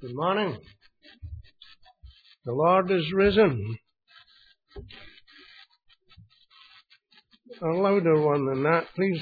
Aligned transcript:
Good 0.00 0.14
morning. 0.14 0.56
The 2.44 2.52
Lord 2.52 2.88
is 2.88 3.12
risen. 3.12 3.78
A 7.60 7.66
louder 7.66 8.20
one 8.22 8.46
than 8.46 8.62
that, 8.62 8.84
please. 8.94 9.20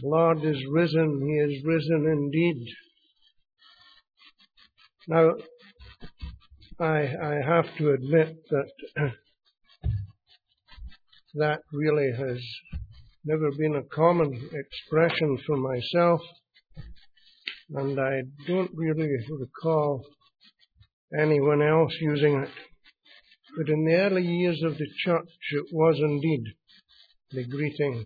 The 0.00 0.08
Lord 0.08 0.44
is 0.44 0.64
risen. 0.70 1.20
He 1.26 1.52
is 1.52 1.64
risen 1.64 2.06
indeed. 2.06 2.64
Now, 5.08 5.32
I, 6.78 7.00
I 7.20 7.40
have 7.44 7.66
to 7.78 7.90
admit 7.90 8.36
that 8.50 8.70
that 11.34 11.58
really 11.72 12.12
has 12.16 12.40
never 13.24 13.50
been 13.58 13.74
a 13.74 13.94
common 13.96 14.30
expression 14.52 15.38
for 15.44 15.56
myself 15.56 16.20
and 17.70 17.98
I 17.98 18.22
don't 18.46 18.70
really 18.74 19.08
recall 19.30 20.04
anyone 21.18 21.62
else 21.62 21.92
using 22.00 22.42
it. 22.42 22.50
But 23.56 23.68
in 23.68 23.84
the 23.84 23.94
early 23.94 24.26
years 24.26 24.62
of 24.64 24.76
the 24.76 24.88
church, 25.04 25.28
it 25.52 25.66
was 25.72 25.98
indeed 26.00 26.44
the 27.30 27.44
greeting 27.44 28.04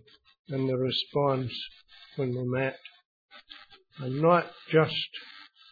and 0.49 0.69
the 0.69 0.77
response 0.77 1.51
when 2.15 2.29
we 2.29 2.43
met. 2.45 2.77
And 3.99 4.21
not 4.21 4.45
just 4.71 5.09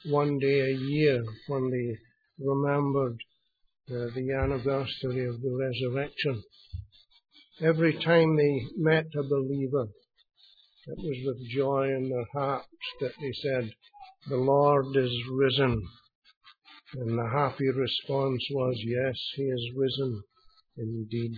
one 0.06 0.40
day 0.40 0.60
a 0.62 0.74
year 0.74 1.24
when 1.48 1.70
they 1.70 1.98
remembered 2.44 3.18
uh, 3.90 4.08
the 4.16 4.34
anniversary 4.34 5.26
of 5.28 5.42
the 5.42 5.56
resurrection. 5.56 6.44
Every 7.62 7.94
time 8.04 8.36
they 8.36 8.62
met 8.78 9.06
a 9.18 9.24
believer, 9.24 9.88
it 10.88 10.98
was 10.98 11.18
with 11.26 11.50
joy 11.50 11.90
in 11.90 12.10
their 12.10 12.26
hearts 12.34 12.68
that 13.02 13.12
they 13.20 13.34
said, 13.34 13.74
The 14.30 14.38
Lord 14.38 14.96
is 14.96 15.14
risen. 15.30 15.86
And 16.94 17.20
the 17.20 17.30
happy 17.30 17.70
response 17.70 18.42
was, 18.52 18.76
Yes, 18.86 19.18
He 19.36 19.44
is 19.44 19.72
risen 19.76 20.24
indeed. 20.78 21.38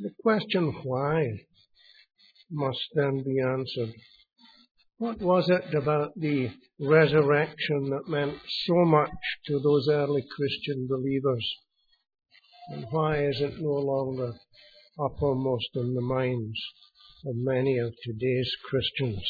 the 0.00 0.10
question 0.22 0.72
why 0.84 1.46
must 2.50 2.82
then 2.94 3.24
be 3.24 3.40
answered. 3.40 3.94
What 4.98 5.20
was 5.20 5.48
it 5.50 5.74
about 5.74 6.12
the 6.14 6.50
resurrection 6.78 7.90
that 7.90 8.08
meant 8.08 8.38
so 8.46 8.84
much 8.84 9.10
to 9.46 9.58
those 9.58 9.88
early 9.88 10.22
Christian 10.36 10.86
believers? 10.88 11.56
And 12.70 12.86
why 12.90 13.24
is 13.24 13.40
it 13.40 13.54
no 13.58 13.72
longer 13.72 14.34
uppermost 14.98 15.70
in 15.74 15.94
the 15.94 16.02
minds 16.02 16.60
of 17.26 17.34
many 17.36 17.78
of 17.78 17.94
today's 18.04 18.50
Christians. 18.68 19.22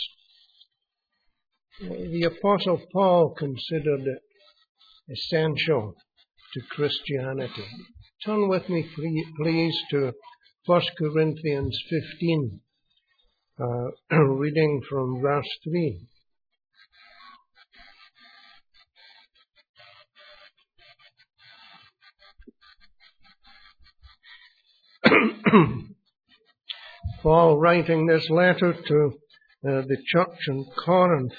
The 1.80 2.24
Apostle 2.24 2.80
Paul 2.92 3.34
considered 3.36 4.06
it 4.06 4.22
essential 5.10 5.94
to 6.54 6.60
Christianity. 6.70 7.66
Turn 8.24 8.48
with 8.48 8.68
me, 8.68 8.86
please, 9.36 9.76
to 9.90 10.12
1 10.66 10.82
Corinthians 10.98 11.76
15, 11.90 12.60
uh, 13.58 14.16
reading 14.24 14.80
from 14.88 15.20
verse 15.20 15.48
3. 15.64 16.06
Paul 27.22 27.58
writing 27.58 28.06
this 28.06 28.28
letter 28.30 28.72
to 28.72 29.12
uh, 29.68 29.82
the 29.82 29.96
church 30.06 30.38
in 30.48 30.64
Corinth 30.84 31.32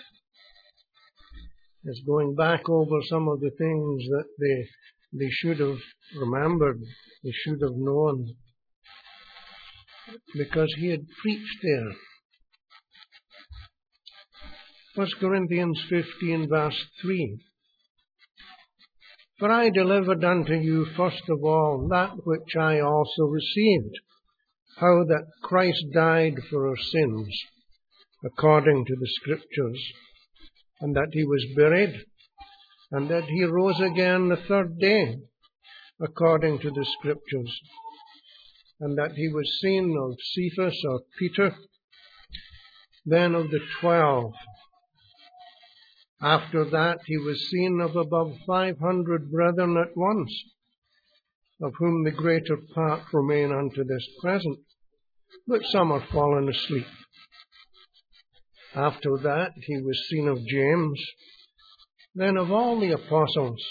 is 1.86 2.02
going 2.06 2.36
back 2.36 2.70
over 2.70 3.02
some 3.10 3.28
of 3.28 3.40
the 3.40 3.52
things 3.58 4.04
that 4.10 4.26
they 4.40 4.68
they 5.16 5.30
should 5.30 5.60
have 5.60 5.78
remembered, 6.20 6.80
they 7.24 7.32
should 7.32 7.62
have 7.62 7.76
known, 7.76 8.36
because 10.36 10.74
he 10.78 10.90
had 10.90 11.06
preached 11.22 11.60
there. 11.62 11.92
1 14.96 15.08
Corinthians 15.20 15.80
15 15.90 16.50
verse 16.50 16.86
3. 17.02 17.40
For 19.40 19.52
I 19.52 19.70
delivered 19.70 20.24
unto 20.24 20.54
you 20.54 20.86
first 20.86 21.24
of 21.28 21.44
all 21.44 21.88
that 21.90 22.26
which 22.26 22.56
I 22.56 22.80
also 22.80 23.24
received, 23.24 23.96
how 24.78 25.04
that 25.06 25.26
Christ 25.42 25.86
died 25.94 26.36
for 26.50 26.68
our 26.68 26.78
sins, 26.78 27.28
according 28.24 28.86
to 28.86 28.96
the 28.96 29.08
Scriptures, 29.08 29.82
and 30.82 30.96
that 30.96 31.10
he 31.14 31.24
was 31.24 31.46
buried, 31.56 32.06
and 32.92 33.10
that 33.10 33.26
he 33.26 33.44
rose 33.44 33.80
again 33.80 34.30
the 34.30 34.38
third 34.38 34.78
day, 34.80 35.18
according 36.00 36.60
to 36.60 36.70
the 36.70 36.86
Scriptures, 37.00 37.60
and 38.80 38.98
that 38.98 39.14
he 39.14 39.30
was 39.30 39.60
seen 39.62 39.96
of 39.98 40.18
Cephas 40.22 40.80
or 40.88 41.02
Peter, 41.18 41.56
then 43.06 43.34
of 43.36 43.50
the 43.50 43.62
twelve. 43.80 44.34
After 46.24 46.64
that, 46.70 47.00
he 47.06 47.18
was 47.18 47.50
seen 47.50 47.82
of 47.82 47.98
above 47.98 48.38
500 48.48 49.30
brethren 49.30 49.76
at 49.76 49.98
once, 49.98 50.34
of 51.62 51.74
whom 51.80 52.06
the 52.06 52.12
greater 52.12 52.58
part 52.74 53.02
remain 53.12 53.52
unto 53.52 53.84
this 53.84 54.08
present, 54.22 54.60
but 55.48 55.66
some 55.66 55.92
are 55.92 56.08
fallen 56.14 56.48
asleep. 56.48 56.88
After 58.74 59.18
that, 59.18 59.52
he 59.68 59.82
was 59.82 60.08
seen 60.08 60.30
of 60.30 60.46
James, 60.48 61.04
then 62.16 62.38
of 62.38 62.54
all 62.54 62.80
the 62.80 62.94
apostles, 62.94 63.62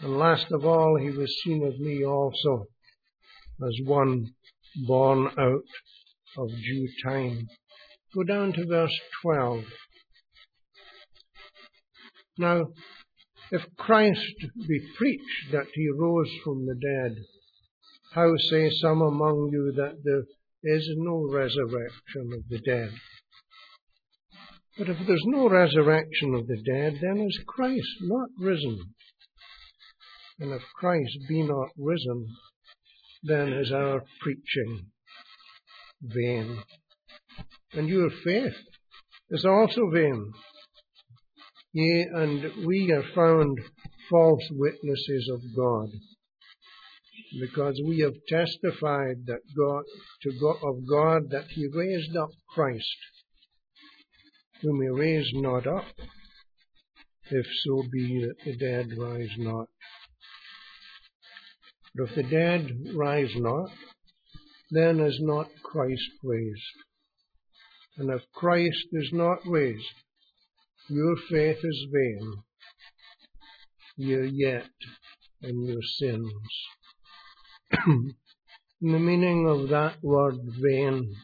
and 0.00 0.16
last 0.16 0.52
of 0.52 0.64
all, 0.64 0.98
he 1.00 1.10
was 1.10 1.42
seen 1.42 1.66
of 1.66 1.80
me 1.80 2.04
also, 2.04 2.66
as 3.66 3.76
one 3.84 4.34
born 4.86 5.26
out 5.36 5.64
of 6.36 6.48
due 6.48 6.88
time. 7.04 7.48
Go 8.14 8.22
down 8.22 8.52
to 8.52 8.66
verse 8.66 8.96
12. 9.22 9.64
Now, 12.38 12.68
if 13.50 13.62
Christ 13.76 14.34
be 14.68 14.80
preached 14.96 15.52
that 15.52 15.66
he 15.74 15.88
rose 15.96 16.30
from 16.44 16.66
the 16.66 16.74
dead, 16.74 17.16
how 18.12 18.36
say 18.36 18.70
some 18.70 19.02
among 19.02 19.50
you 19.52 19.72
that 19.76 20.02
there 20.04 20.24
is 20.62 20.88
no 20.96 21.28
resurrection 21.30 22.30
of 22.32 22.48
the 22.48 22.58
dead? 22.58 22.90
But 24.78 24.88
if 24.88 24.98
there's 25.06 25.24
no 25.26 25.48
resurrection 25.48 26.34
of 26.34 26.46
the 26.46 26.62
dead, 26.62 26.98
then 27.02 27.20
is 27.26 27.40
Christ 27.46 27.88
not 28.02 28.28
risen? 28.38 28.78
And 30.38 30.52
if 30.52 30.62
Christ 30.76 31.18
be 31.28 31.42
not 31.42 31.70
risen, 31.76 32.26
then 33.24 33.52
is 33.52 33.72
our 33.72 34.04
preaching 34.20 34.86
vain. 36.00 36.62
And 37.72 37.88
your 37.88 38.10
faith 38.24 38.54
is 39.30 39.44
also 39.44 39.90
vain. 39.92 40.32
Yea, 41.72 42.06
and 42.14 42.66
we 42.66 42.90
are 42.90 43.04
found 43.14 43.58
false 44.08 44.48
witnesses 44.52 45.30
of 45.30 45.40
God, 45.54 45.90
because 47.38 47.78
we 47.86 47.98
have 47.98 48.14
testified 48.26 49.26
that 49.26 49.42
God, 49.54 49.84
to 50.22 50.32
God, 50.40 50.56
of 50.62 50.86
God 50.88 51.30
that 51.30 51.46
He 51.50 51.68
raised 51.72 52.16
up 52.16 52.30
Christ, 52.54 52.96
whom 54.62 54.80
He 54.80 54.88
raised 54.88 55.34
not 55.34 55.66
up, 55.66 55.84
if 57.30 57.46
so 57.64 57.82
be 57.92 58.24
that 58.24 58.44
the 58.44 58.56
dead 58.56 58.86
rise 58.98 59.36
not. 59.36 59.68
But 61.94 62.08
if 62.08 62.14
the 62.14 62.22
dead 62.22 62.96
rise 62.96 63.34
not, 63.36 63.70
then 64.70 65.00
is 65.00 65.18
not 65.20 65.48
Christ 65.62 66.10
raised. 66.24 66.62
And 67.98 68.10
if 68.10 68.22
Christ 68.32 68.86
is 68.92 69.10
not 69.12 69.38
raised, 69.46 69.84
your 70.88 71.16
faith 71.28 71.58
is 71.62 71.86
vain. 71.92 72.32
You're 73.96 74.24
yet 74.24 74.70
in 75.42 75.64
your 75.66 75.82
sins. 75.82 76.32
the 77.70 78.14
meaning 78.80 79.46
of 79.48 79.68
that 79.68 79.96
word 80.02 80.36
vain 80.60 81.14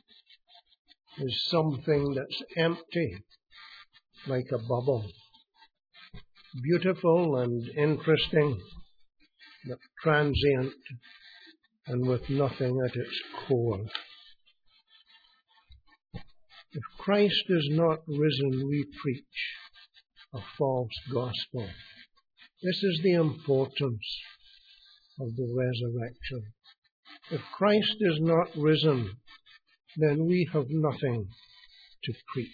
is 1.19 1.47
something 1.49 2.15
that's 2.15 2.43
empty, 2.57 3.17
like 4.27 4.51
a 4.53 4.59
bubble. 4.59 5.07
Beautiful 6.63 7.37
and 7.39 7.69
interesting, 7.77 8.61
but 9.67 9.79
transient 10.03 10.75
and 11.87 12.07
with 12.07 12.29
nothing 12.29 12.81
at 12.85 12.97
its 12.97 13.23
core. 13.47 13.85
If 16.75 16.83
Christ 16.99 17.45
is 17.49 17.69
not 17.71 18.01
risen, 18.09 18.69
we 18.69 18.85
preach 19.01 19.55
a 20.35 20.41
false 20.59 20.91
gospel. 21.13 21.69
This 22.65 22.83
is 22.83 23.01
the 23.03 23.13
importance 23.13 24.21
of 25.21 25.37
the 25.37 25.55
resurrection. 25.57 26.53
If 27.31 27.43
Christ 27.57 27.97
is 28.01 28.19
not 28.21 28.49
risen, 28.57 29.19
then 29.97 30.27
we 30.27 30.49
have 30.53 30.67
nothing 30.69 31.29
to 32.03 32.13
preach. 32.33 32.51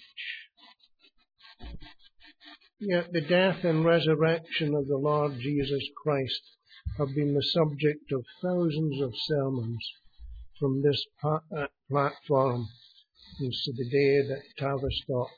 Yet 2.79 3.13
the 3.13 3.23
death 3.23 3.65
and 3.65 3.87
resurrection 3.87 4.75
of 4.75 4.87
the 4.87 4.99
Lord 4.99 5.39
Jesus 5.41 5.83
Christ 6.03 6.43
have 6.99 7.15
been 7.15 7.33
the 7.33 7.43
subject 7.43 8.13
of 8.13 8.27
thousands 8.43 9.01
of 9.01 9.15
sermons 9.17 9.79
from 10.59 10.83
this 10.83 11.07
uh, 11.25 11.67
platform 13.31 13.53
since 13.53 13.77
the 13.77 13.85
day 13.85 14.29
that 14.29 14.43
Tavistock 14.59 15.31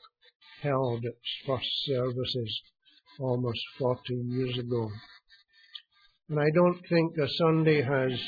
held 0.61 1.03
its 1.05 1.17
first 1.45 1.69
services 1.85 2.61
almost 3.19 3.59
40 3.79 3.99
years 4.13 4.57
ago. 4.57 4.89
And 6.29 6.39
I 6.39 6.49
don't 6.53 6.81
think 6.89 7.17
a 7.17 7.27
Sunday 7.37 7.81
has 7.81 8.19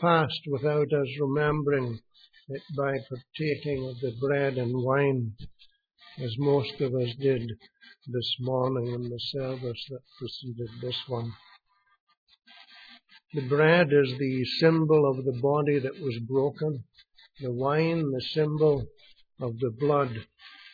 passed 0.00 0.42
without 0.46 0.92
us 0.92 1.08
remembering 1.20 1.98
it 2.48 2.62
by 2.76 2.92
partaking 3.08 3.88
of 3.88 4.00
the 4.00 4.12
bread 4.20 4.58
and 4.58 4.72
wine, 4.74 5.32
as 6.22 6.34
most 6.38 6.80
of 6.80 6.94
us 6.94 7.14
did 7.20 7.42
this 8.06 8.36
morning 8.40 8.92
in 8.94 9.08
the 9.08 9.20
service 9.32 9.84
that 9.90 10.00
preceded 10.18 10.68
this 10.82 10.98
one. 11.08 11.32
The 13.32 13.48
bread 13.48 13.88
is 13.92 14.12
the 14.18 14.44
symbol 14.60 15.08
of 15.08 15.24
the 15.24 15.38
body 15.40 15.78
that 15.78 16.02
was 16.02 16.18
broken, 16.26 16.84
the 17.40 17.52
wine 17.52 18.10
the 18.10 18.20
symbol 18.34 18.84
of 19.40 19.58
the 19.58 19.70
blood 19.70 20.10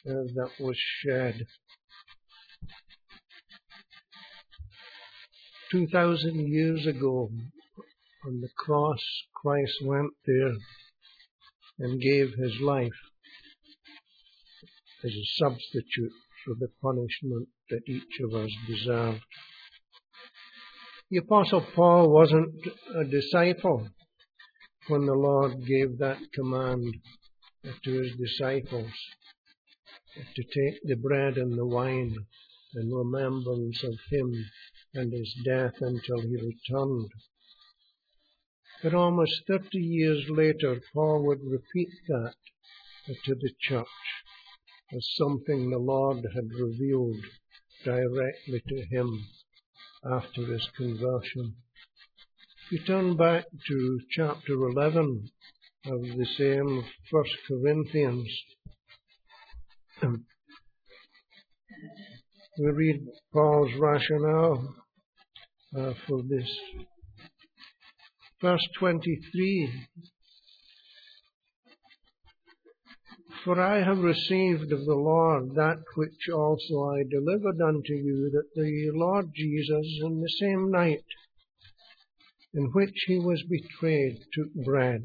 uh, 0.09 0.25
that 0.35 0.51
was 0.61 0.77
shed. 0.77 1.47
2,000 5.71 6.49
years 6.49 6.87
ago, 6.87 7.31
on 8.27 8.41
the 8.41 8.49
cross, 8.57 9.01
Christ 9.35 9.75
went 9.83 10.13
there 10.27 10.55
and 11.79 12.01
gave 12.01 12.33
his 12.39 12.61
life 12.61 12.99
as 15.05 15.11
a 15.11 15.27
substitute 15.39 16.13
for 16.45 16.55
the 16.59 16.69
punishment 16.81 17.49
that 17.71 17.83
each 17.87 18.21
of 18.23 18.35
us 18.35 18.51
deserved. 18.67 19.21
The 21.11 21.19
Apostle 21.19 21.65
Paul 21.75 22.11
wasn't 22.11 22.55
a 22.97 23.05
disciple 23.05 23.89
when 24.89 25.07
the 25.07 25.15
Lord 25.15 25.65
gave 25.67 25.99
that 25.99 26.19
command 26.35 26.95
to 27.85 28.03
his 28.03 28.13
disciples 28.17 28.93
to 30.35 30.43
take 30.43 30.81
the 30.85 30.97
bread 30.97 31.37
and 31.37 31.59
the 31.59 31.67
wine 31.67 32.15
in 32.75 32.93
remembrance 32.93 33.83
of 33.85 33.99
him 34.11 34.33
and 34.95 35.13
his 35.13 35.35
death 35.45 35.75
until 35.81 36.21
he 36.21 36.37
returned. 36.37 37.11
But 38.83 38.95
almost 38.95 39.43
30 39.47 39.79
years 39.79 40.29
later, 40.29 40.81
Paul 40.93 41.27
would 41.27 41.43
repeat 41.43 41.89
that 42.09 42.35
to 43.25 43.35
the 43.35 43.53
church 43.61 43.87
as 44.93 45.09
something 45.17 45.71
the 45.71 45.79
Lord 45.79 46.25
had 46.35 46.53
revealed 46.53 47.25
directly 47.85 48.63
to 48.69 48.87
him 48.91 49.27
after 50.05 50.47
his 50.47 50.69
conversion. 50.77 51.57
If 52.67 52.73
you 52.73 52.79
turn 52.85 53.17
back 53.17 53.47
to 53.69 54.01
chapter 54.11 54.55
11 54.55 55.31
of 55.89 56.03
the 56.03 56.27
same 56.37 56.85
First 57.11 57.37
Corinthians, 57.47 58.29
we 62.59 62.71
read 62.73 63.07
Paul's 63.33 63.71
rationale 63.79 64.75
uh, 65.77 65.93
for 66.07 66.23
this. 66.29 66.51
Verse 68.43 68.67
23 68.79 69.71
For 73.45 73.61
I 73.61 73.85
have 73.85 73.99
received 73.99 74.73
of 74.73 74.85
the 74.85 74.95
Lord 74.95 75.55
that 75.55 75.85
which 75.95 76.29
also 76.35 76.91
I 76.91 77.05
delivered 77.09 77.61
unto 77.61 77.93
you, 77.93 78.31
that 78.33 78.49
the 78.57 78.91
Lord 78.93 79.31
Jesus, 79.35 79.87
in 80.03 80.21
the 80.21 80.31
same 80.41 80.71
night 80.71 81.05
in 82.55 82.71
which 82.73 83.05
he 83.07 83.19
was 83.19 83.45
betrayed, 83.49 84.19
took 84.33 84.53
bread. 84.65 85.05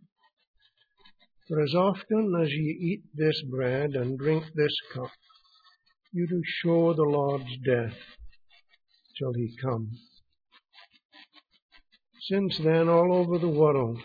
For 1.51 1.59
as 1.59 1.75
often 1.75 2.33
as 2.41 2.49
ye 2.49 2.77
eat 2.79 3.03
this 3.13 3.43
bread 3.49 3.89
and 3.95 4.17
drink 4.17 4.45
this 4.55 4.73
cup, 4.93 5.11
you 6.13 6.25
do 6.25 6.41
show 6.45 6.93
the 6.93 7.03
Lord's 7.03 7.57
death 7.65 7.97
till 9.19 9.33
he 9.33 9.53
come. 9.61 9.89
Since 12.21 12.57
then, 12.63 12.87
all 12.87 13.13
over 13.13 13.37
the 13.37 13.49
world, 13.49 13.99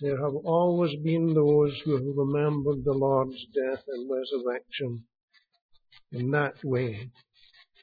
there 0.00 0.24
have 0.24 0.36
always 0.44 0.94
been 1.02 1.34
those 1.34 1.76
who 1.84 1.94
have 1.94 2.16
remembered 2.16 2.84
the 2.84 2.92
Lord's 2.92 3.44
death 3.52 3.82
and 3.88 4.08
resurrection 4.08 5.02
in 6.12 6.30
that 6.30 6.54
way, 6.62 7.10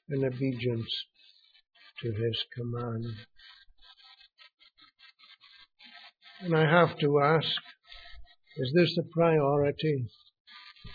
in 0.07 0.23
obedience 0.23 0.95
to 2.03 2.09
his 2.09 2.45
command. 2.55 3.05
And 6.39 6.55
I 6.55 6.61
have 6.61 6.97
to 6.99 7.19
ask, 7.19 7.49
is 8.57 8.71
this 8.73 8.97
a 8.97 9.03
priority 9.11 10.05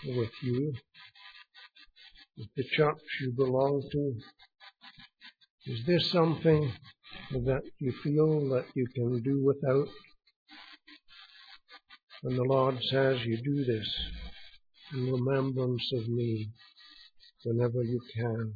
with 0.05 0.31
you? 0.41 0.73
With 2.37 2.47
the 2.55 2.63
church 2.75 2.97
you 3.21 3.33
belong 3.37 3.83
to? 3.91 4.13
Is 5.67 5.85
this 5.85 6.09
something 6.09 6.73
that 7.31 7.61
you 7.77 7.93
feel 8.03 8.49
that 8.49 8.65
you 8.73 8.87
can 8.95 9.21
do 9.21 9.43
without? 9.45 9.87
And 12.23 12.35
the 12.35 12.43
Lord 12.43 12.77
says, 12.89 13.23
You 13.25 13.37
do 13.37 13.63
this 13.63 13.87
in 14.93 15.11
remembrance 15.11 15.87
of 15.93 16.07
me 16.07 16.49
whenever 17.43 17.83
you 17.83 18.01
can. 18.15 18.55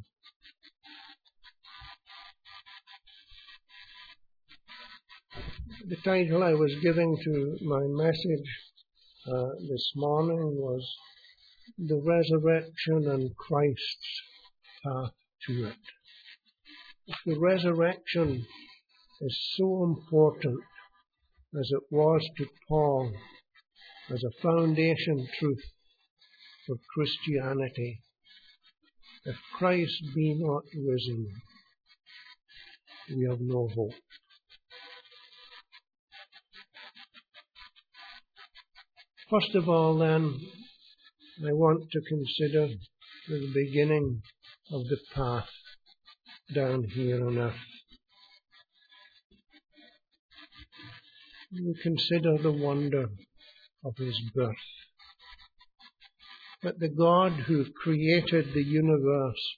The 5.88 5.98
title 5.98 6.42
I 6.42 6.54
was 6.54 6.74
giving 6.82 7.16
to 7.24 7.58
my 7.62 7.82
message 7.86 8.65
uh, 9.32 9.50
this 9.70 9.92
morning 9.96 10.56
was 10.58 10.88
The 11.78 12.02
Resurrection 12.06 13.10
and 13.10 13.36
Christ's 13.36 14.22
Path 14.84 15.14
to 15.48 15.68
It 15.68 15.76
the 17.26 17.40
resurrection 17.40 18.46
is 19.22 19.54
so 19.58 19.84
important 19.84 20.60
as 21.60 21.72
it 21.72 21.84
was 21.92 22.28
to 22.38 22.48
Paul 22.68 23.12
as 24.10 24.24
a 24.24 24.42
foundation 24.42 25.28
truth 25.40 25.64
for 26.66 26.78
Christianity. 26.94 28.02
If 29.26 29.36
Christ 29.54 30.04
be 30.16 30.36
not 30.36 30.64
risen, 30.76 31.28
we 33.10 33.28
have 33.30 33.42
no 33.42 33.68
hope. 33.76 33.94
First 39.28 39.56
of 39.56 39.68
all, 39.68 39.98
then, 39.98 40.40
I 41.44 41.52
want 41.52 41.90
to 41.92 42.02
consider 42.02 42.68
the 43.28 43.52
beginning 43.56 44.22
of 44.72 44.88
the 44.88 45.00
path 45.16 45.50
down 46.54 46.84
here 46.84 47.26
on 47.26 47.40
earth. 47.40 47.56
We 51.52 51.76
consider 51.82 52.38
the 52.38 52.52
wonder 52.52 53.08
of 53.84 53.98
his 53.98 54.22
birth. 54.36 54.56
That 56.62 56.80
the 56.80 56.90
God 56.90 57.32
who 57.48 57.66
created 57.82 58.54
the 58.54 58.64
universe 58.64 59.58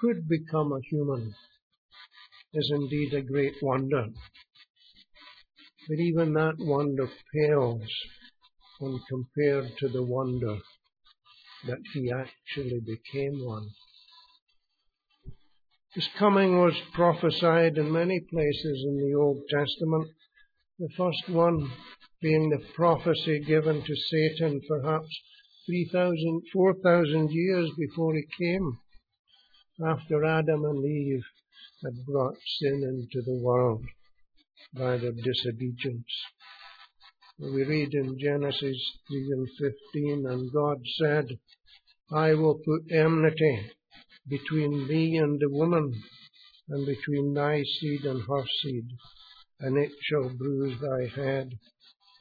could 0.00 0.26
become 0.26 0.72
a 0.72 0.80
human 0.88 1.34
is 2.54 2.72
indeed 2.74 3.12
a 3.12 3.20
great 3.20 3.56
wonder. 3.60 4.06
But 5.88 5.98
even 5.98 6.32
that 6.32 6.54
wonder 6.58 7.10
pales 7.34 7.82
when 8.78 9.00
compared 9.08 9.76
to 9.78 9.88
the 9.88 10.02
wonder 10.02 10.58
that 11.66 11.80
he 11.92 12.10
actually 12.10 12.80
became 12.80 13.44
one. 13.44 13.68
His 15.94 16.08
coming 16.18 16.60
was 16.60 16.74
prophesied 16.92 17.76
in 17.78 17.90
many 17.90 18.20
places 18.20 18.84
in 18.86 18.96
the 18.98 19.14
Old 19.18 19.42
Testament. 19.48 20.08
The 20.78 20.88
first 20.96 21.28
one 21.28 21.72
being 22.20 22.50
the 22.50 22.62
prophecy 22.74 23.40
given 23.40 23.82
to 23.82 23.96
Satan 23.96 24.60
perhaps 24.68 25.08
3,000, 25.66 26.42
4,000 26.52 27.30
years 27.30 27.70
before 27.76 28.14
he 28.14 28.24
came, 28.38 28.78
after 29.86 30.24
Adam 30.24 30.64
and 30.64 30.84
Eve 30.84 31.24
had 31.84 32.06
brought 32.06 32.36
sin 32.58 32.82
into 32.84 33.22
the 33.24 33.40
world 33.42 33.84
by 34.72 34.96
their 34.96 35.12
disobedience. 35.12 36.12
We 37.40 37.62
read 37.62 37.94
in 37.94 38.18
Genesis 38.18 38.98
3 39.06 39.30
and 39.30 39.48
15, 39.92 40.26
and 40.26 40.52
God 40.52 40.78
said, 41.00 41.38
I 42.10 42.34
will 42.34 42.58
put 42.64 42.90
enmity 42.90 43.70
between 44.28 44.88
thee 44.88 45.16
and 45.18 45.38
the 45.38 45.48
woman, 45.48 46.02
and 46.68 46.84
between 46.84 47.34
thy 47.34 47.62
seed 47.62 48.04
and 48.06 48.22
her 48.22 48.44
seed, 48.60 48.88
and 49.60 49.78
it 49.78 49.92
shall 50.02 50.30
bruise 50.30 50.80
thy 50.80 51.06
head, 51.14 51.52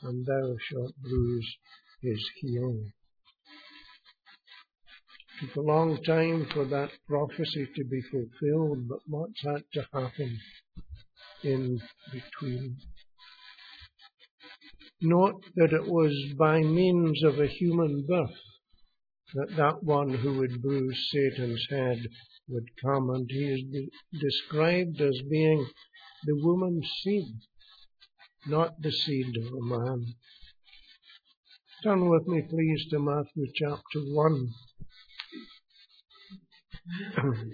and 0.04 0.24
thou 0.24 0.56
shalt 0.70 0.94
bruise 1.02 1.58
his 2.04 2.24
heel. 2.36 2.86
It 5.42 5.48
took 5.48 5.56
a 5.56 5.62
long 5.62 6.04
time 6.04 6.46
for 6.54 6.66
that 6.66 6.92
prophecy 7.08 7.68
to 7.76 7.84
be 7.86 8.02
fulfilled, 8.12 8.88
but 8.88 9.00
what's 9.08 9.42
had 9.42 9.64
to 9.74 9.88
happen 9.92 10.40
in 11.44 11.82
between? 12.12 12.78
Note 15.02 15.44
that 15.56 15.74
it 15.74 15.88
was 15.88 16.34
by 16.38 16.60
means 16.62 17.24
of 17.24 17.40
a 17.40 17.48
human 17.48 18.06
birth 18.08 18.36
that 19.34 19.56
that 19.58 19.84
one 19.84 20.10
who 20.10 20.40
would 20.40 20.62
bruise 20.62 21.10
Satan's 21.12 21.68
head 21.70 22.00
would 22.48 22.70
come, 22.82 23.10
and 23.10 23.30
he 23.30 23.44
is 23.44 23.62
de- 23.72 23.92
described 24.20 25.02
as 25.02 25.22
being 25.30 25.68
the 26.26 26.36
woman's 26.38 26.90
seed, 27.04 27.36
not 28.48 28.82
the 28.82 28.92
seed 28.92 29.36
of 29.38 29.54
a 29.54 29.62
man. 29.62 30.16
Turn 31.84 32.10
with 32.10 32.26
me, 32.28 32.42
please, 32.42 32.88
to 32.90 33.00
Matthew 33.00 33.46
chapter 33.54 34.00
1. 34.00 34.50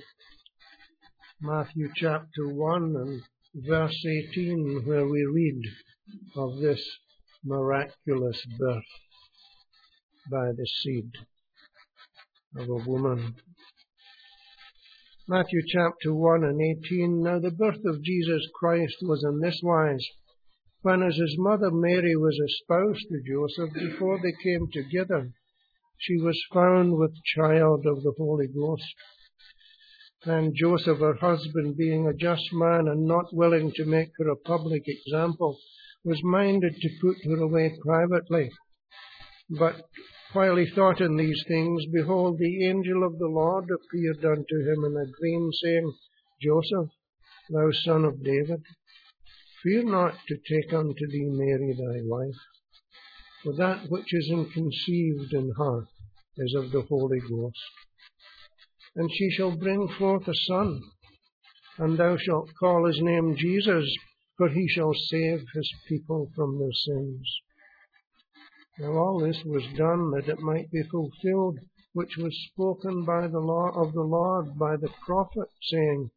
Matthew 1.42 1.90
chapter 1.96 2.48
1 2.48 2.96
and 2.96 3.22
verse 3.56 4.06
18, 4.06 4.84
where 4.86 5.08
we 5.08 5.26
read 5.26 5.62
of 6.36 6.60
this 6.62 6.88
miraculous 7.44 8.42
birth 8.58 8.84
by 10.32 10.52
the 10.56 10.68
seed 10.82 11.12
of 12.58 12.70
a 12.70 12.90
woman. 12.90 13.36
Matthew 15.28 15.62
chapter 15.68 16.14
1 16.14 16.44
and 16.44 16.62
18. 16.86 17.22
Now 17.22 17.40
the 17.40 17.52
birth 17.52 17.84
of 17.86 18.04
Jesus 18.04 18.42
Christ 18.54 18.98
was 19.02 19.24
in 19.24 19.40
this 19.40 19.60
wise. 19.64 20.06
When 20.82 21.02
as 21.02 21.16
his 21.16 21.36
mother 21.38 21.72
Mary 21.72 22.16
was 22.16 22.38
espoused 22.40 23.06
to 23.10 23.22
Joseph, 23.26 23.74
before 23.74 24.20
they 24.22 24.34
came 24.44 24.68
together, 24.72 25.32
she 25.98 26.18
was 26.18 26.42
found 26.54 26.98
with 26.98 27.24
child 27.36 27.86
of 27.86 28.04
the 28.04 28.14
Holy 28.18 28.48
Ghost. 28.48 28.94
And 30.26 30.56
Joseph, 30.56 31.00
her 31.00 31.16
husband, 31.16 31.78
being 31.78 32.08
a 32.08 32.14
just 32.14 32.52
man 32.54 32.88
and 32.88 33.06
not 33.06 33.34
willing 33.34 33.72
to 33.76 33.86
make 33.86 34.12
her 34.18 34.30
a 34.30 34.36
public 34.36 34.84
example, 34.88 35.58
was 36.04 36.22
minded 36.24 36.76
to 36.76 36.90
put 37.02 37.18
her 37.26 37.42
away 37.42 37.78
privately. 37.82 38.50
But 39.50 39.76
while 40.34 40.56
he 40.56 40.66
thought 40.74 41.02
on 41.02 41.16
these 41.16 41.44
things, 41.48 41.86
behold, 41.92 42.38
the 42.38 42.66
angel 42.66 43.04
of 43.06 43.20
the 43.20 43.28
Lord 43.28 43.70
appeared 43.70 44.26
unto 44.26 44.60
him 44.60 44.84
in 44.86 44.98
a 44.98 45.12
dream, 45.20 45.50
saying, 45.62 45.94
Joseph, 46.42 46.90
thou 47.50 47.70
son 47.72 48.06
of 48.06 48.24
David, 48.24 48.62
fear 49.62 49.84
not 49.84 50.16
to 50.28 50.36
take 50.36 50.74
unto 50.74 51.08
thee 51.08 51.30
Mary 51.30 51.74
thy 51.74 52.02
wife, 52.04 52.42
for 53.44 53.54
that 53.54 53.90
which 53.90 54.14
is 54.14 54.32
conceived 54.54 55.34
in 55.34 55.54
her 55.58 55.88
is 56.38 56.56
of 56.56 56.72
the 56.72 56.82
Holy 56.82 57.20
Ghost. 57.20 57.58
And 58.96 59.10
she 59.14 59.30
shall 59.32 59.56
bring 59.56 59.88
forth 60.00 60.28
a 60.28 60.36
son, 60.48 60.82
and 61.78 61.98
thou 61.98 62.18
shalt 62.18 62.50
call 62.60 62.86
his 62.86 63.00
name 63.02 63.36
Jesus, 63.38 63.86
for 64.38 64.50
he 64.50 64.68
shall 64.68 64.94
save 64.94 65.46
his 65.54 65.72
people 65.88 66.32
from 66.36 66.60
their 66.60 66.74
sins. 66.74 67.42
Now 68.80 68.94
all 68.94 69.20
this 69.20 69.44
was 69.46 69.64
done 69.78 70.12
that 70.12 70.28
it 70.28 70.40
might 70.40 70.72
be 70.72 70.84
fulfilled 70.84 71.60
which 71.94 72.18
was 72.18 72.48
spoken 72.52 73.06
by 73.06 73.28
the 73.28 73.40
law 73.40 73.70
of 73.70 73.94
the 73.94 74.02
Lord 74.02 74.58
by 74.58 74.76
the 74.78 74.90
prophet, 75.06 75.48
saying, 75.62 76.10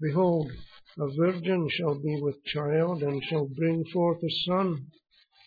Behold, 0.00 0.50
a 0.98 1.06
virgin 1.08 1.68
shall 1.70 1.94
be 1.94 2.20
with 2.20 2.44
child, 2.44 3.02
and 3.04 3.22
shall 3.22 3.46
bring 3.46 3.84
forth 3.92 4.22
a 4.24 4.30
son, 4.44 4.90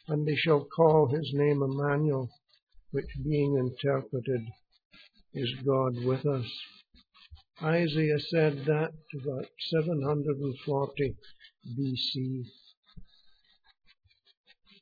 and 0.08 0.26
they 0.26 0.36
shall 0.38 0.64
call 0.64 1.08
his 1.08 1.34
name 1.34 1.62
Emmanuel, 1.62 2.30
which 2.92 3.10
being 3.26 3.58
interpreted 3.58 4.48
is 5.34 5.54
God 5.66 6.02
with 6.06 6.26
us. 6.26 6.46
Isaiah 7.62 8.20
said 8.20 8.64
that 8.66 8.94
about 9.22 9.48
740 9.70 11.16
BC. 11.76 12.46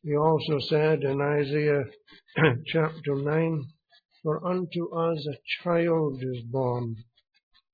He 0.03 0.15
also 0.15 0.59
said 0.59 1.03
in 1.03 1.19
Isaiah 1.19 1.85
chapter 2.67 3.15
9, 3.15 3.63
For 4.21 4.45
unto 4.45 4.93
us 4.93 5.27
a 5.27 5.63
child 5.63 6.21
is 6.21 6.43
born, 6.43 6.95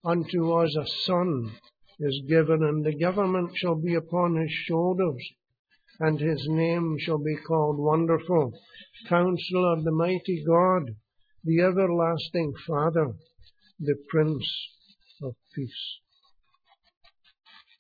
unto 0.05 0.53
us 0.53 0.73
a 0.77 0.87
son 0.87 1.51
is 1.99 2.21
given, 2.29 2.63
and 2.63 2.85
the 2.85 2.97
government 2.97 3.51
shall 3.55 3.75
be 3.75 3.95
upon 3.95 4.37
his 4.37 4.51
shoulders, 4.51 5.21
and 5.99 6.19
his 6.19 6.47
name 6.47 6.95
shall 6.99 7.19
be 7.19 7.35
called 7.35 7.77
Wonderful, 7.77 8.53
Counselor, 9.09 9.81
the 9.81 9.91
Mighty 9.91 10.43
God, 10.47 10.95
the 11.43 11.59
Everlasting 11.59 12.53
Father, 12.65 13.13
the 13.77 13.95
Prince 14.09 14.47
of 15.21 15.35
Peace. 15.53 15.99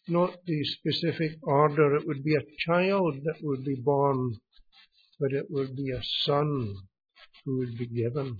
Not 0.07 0.45
the 0.45 0.63
specific 0.63 1.37
order, 1.43 1.95
it 1.95 2.07
would 2.07 2.23
be 2.23 2.35
a 2.35 2.45
child 2.65 3.15
that 3.23 3.39
would 3.43 3.63
be 3.63 3.75
born, 3.75 4.33
but 5.19 5.31
it 5.31 5.45
would 5.49 5.75
be 5.75 5.91
a 5.91 6.03
son 6.23 6.75
who 7.45 7.59
would 7.59 7.77
be 7.77 7.85
given. 7.85 8.37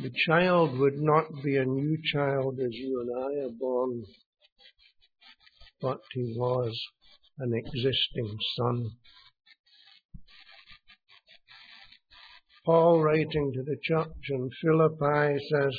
The 0.00 0.10
child 0.26 0.78
would 0.78 0.98
not 0.98 1.26
be 1.42 1.56
a 1.56 1.64
new 1.64 1.96
child 2.02 2.58
as 2.58 2.72
you 2.72 3.00
and 3.00 3.10
I 3.16 3.46
are 3.46 3.56
born, 3.58 4.02
but 5.80 6.00
he 6.12 6.34
was 6.36 6.76
an 7.38 7.52
existing 7.54 8.36
son. 8.56 8.90
Paul, 12.64 13.02
writing 13.02 13.52
to 13.54 13.62
the 13.62 13.76
church 13.82 14.30
in 14.30 14.50
Philippi, 14.60 15.38
says, 15.50 15.76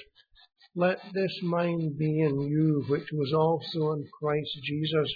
Let 0.76 1.00
this 1.14 1.42
mind 1.42 1.98
be 1.98 2.20
in 2.20 2.42
you, 2.42 2.84
which 2.90 3.10
was 3.14 3.32
also 3.34 3.94
in 3.94 4.10
Christ 4.20 4.60
Jesus, 4.62 5.16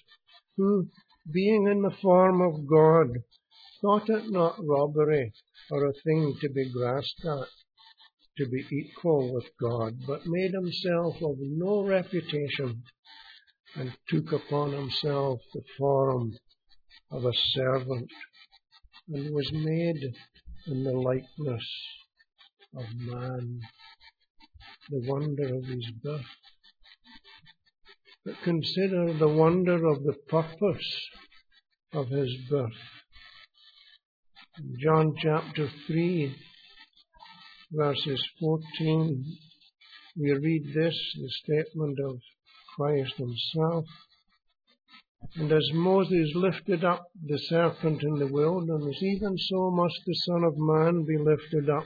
who, 0.55 0.87
being 1.31 1.67
in 1.67 1.81
the 1.81 1.95
form 2.01 2.41
of 2.41 2.65
God, 2.65 3.09
thought 3.81 4.09
it 4.09 4.29
not 4.29 4.65
robbery 4.65 5.33
or 5.69 5.85
a 5.85 5.93
thing 5.93 6.37
to 6.41 6.49
be 6.49 6.71
grasped 6.71 7.25
at 7.25 7.47
to 8.37 8.47
be 8.47 8.65
equal 8.71 9.33
with 9.33 9.49
God, 9.59 9.99
but 10.07 10.25
made 10.25 10.53
himself 10.53 11.21
of 11.21 11.35
no 11.39 11.83
reputation, 11.83 12.81
and 13.75 13.97
took 14.07 14.31
upon 14.31 14.71
himself 14.71 15.41
the 15.53 15.63
form 15.77 16.31
of 17.11 17.25
a 17.25 17.33
servant, 17.33 18.09
and 19.09 19.35
was 19.35 19.51
made 19.51 20.13
in 20.67 20.83
the 20.85 20.93
likeness 20.93 21.67
of 22.77 22.85
man, 22.95 23.59
the 24.89 25.01
wonder 25.07 25.55
of 25.55 25.65
his 25.65 25.91
birth. 26.03 26.25
But 28.25 28.35
consider 28.43 29.13
the 29.13 29.27
wonder 29.27 29.85
of 29.85 30.03
the 30.03 30.15
purpose 30.27 31.09
of 31.93 32.09
his 32.09 32.35
birth. 32.49 32.71
In 34.57 34.75
John 34.79 35.15
chapter 35.17 35.69
3, 35.87 36.35
verses 37.71 38.27
14, 38.39 39.37
we 40.17 40.31
read 40.31 40.73
this, 40.73 40.97
the 41.15 41.29
statement 41.29 41.99
of 41.99 42.19
Christ 42.75 43.13
himself. 43.17 43.85
And 45.35 45.51
as 45.51 45.69
Moses 45.73 46.33
lifted 46.33 46.83
up 46.83 47.05
the 47.23 47.37
serpent 47.37 48.03
in 48.03 48.15
the 48.15 48.27
wilderness, 48.27 48.97
even 49.01 49.37
so 49.37 49.69
must 49.71 50.01
the 50.05 50.15
Son 50.15 50.43
of 50.43 50.57
Man 50.57 51.05
be 51.05 51.17
lifted 51.17 51.69
up, 51.69 51.85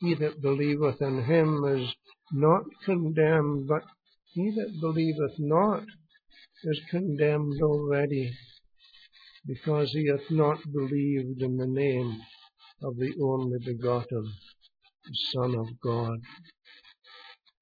He 0.00 0.14
that 0.14 0.40
believeth 0.40 1.02
in 1.02 1.24
him 1.24 1.64
is 1.64 1.92
not 2.32 2.64
condemned, 2.84 3.66
but 3.66 3.82
he 4.32 4.50
that 4.52 4.80
believeth 4.80 5.38
not 5.38 5.84
is 6.64 6.80
condemned 6.90 7.60
already, 7.62 8.32
because 9.46 9.92
he 9.92 10.06
hath 10.06 10.30
not 10.30 10.58
believed 10.72 11.42
in 11.42 11.56
the 11.56 11.66
name 11.66 12.20
of 12.82 12.96
the 12.96 13.12
only 13.20 13.58
begotten 13.64 14.32
Son 15.32 15.54
of 15.56 15.80
God. 15.80 16.20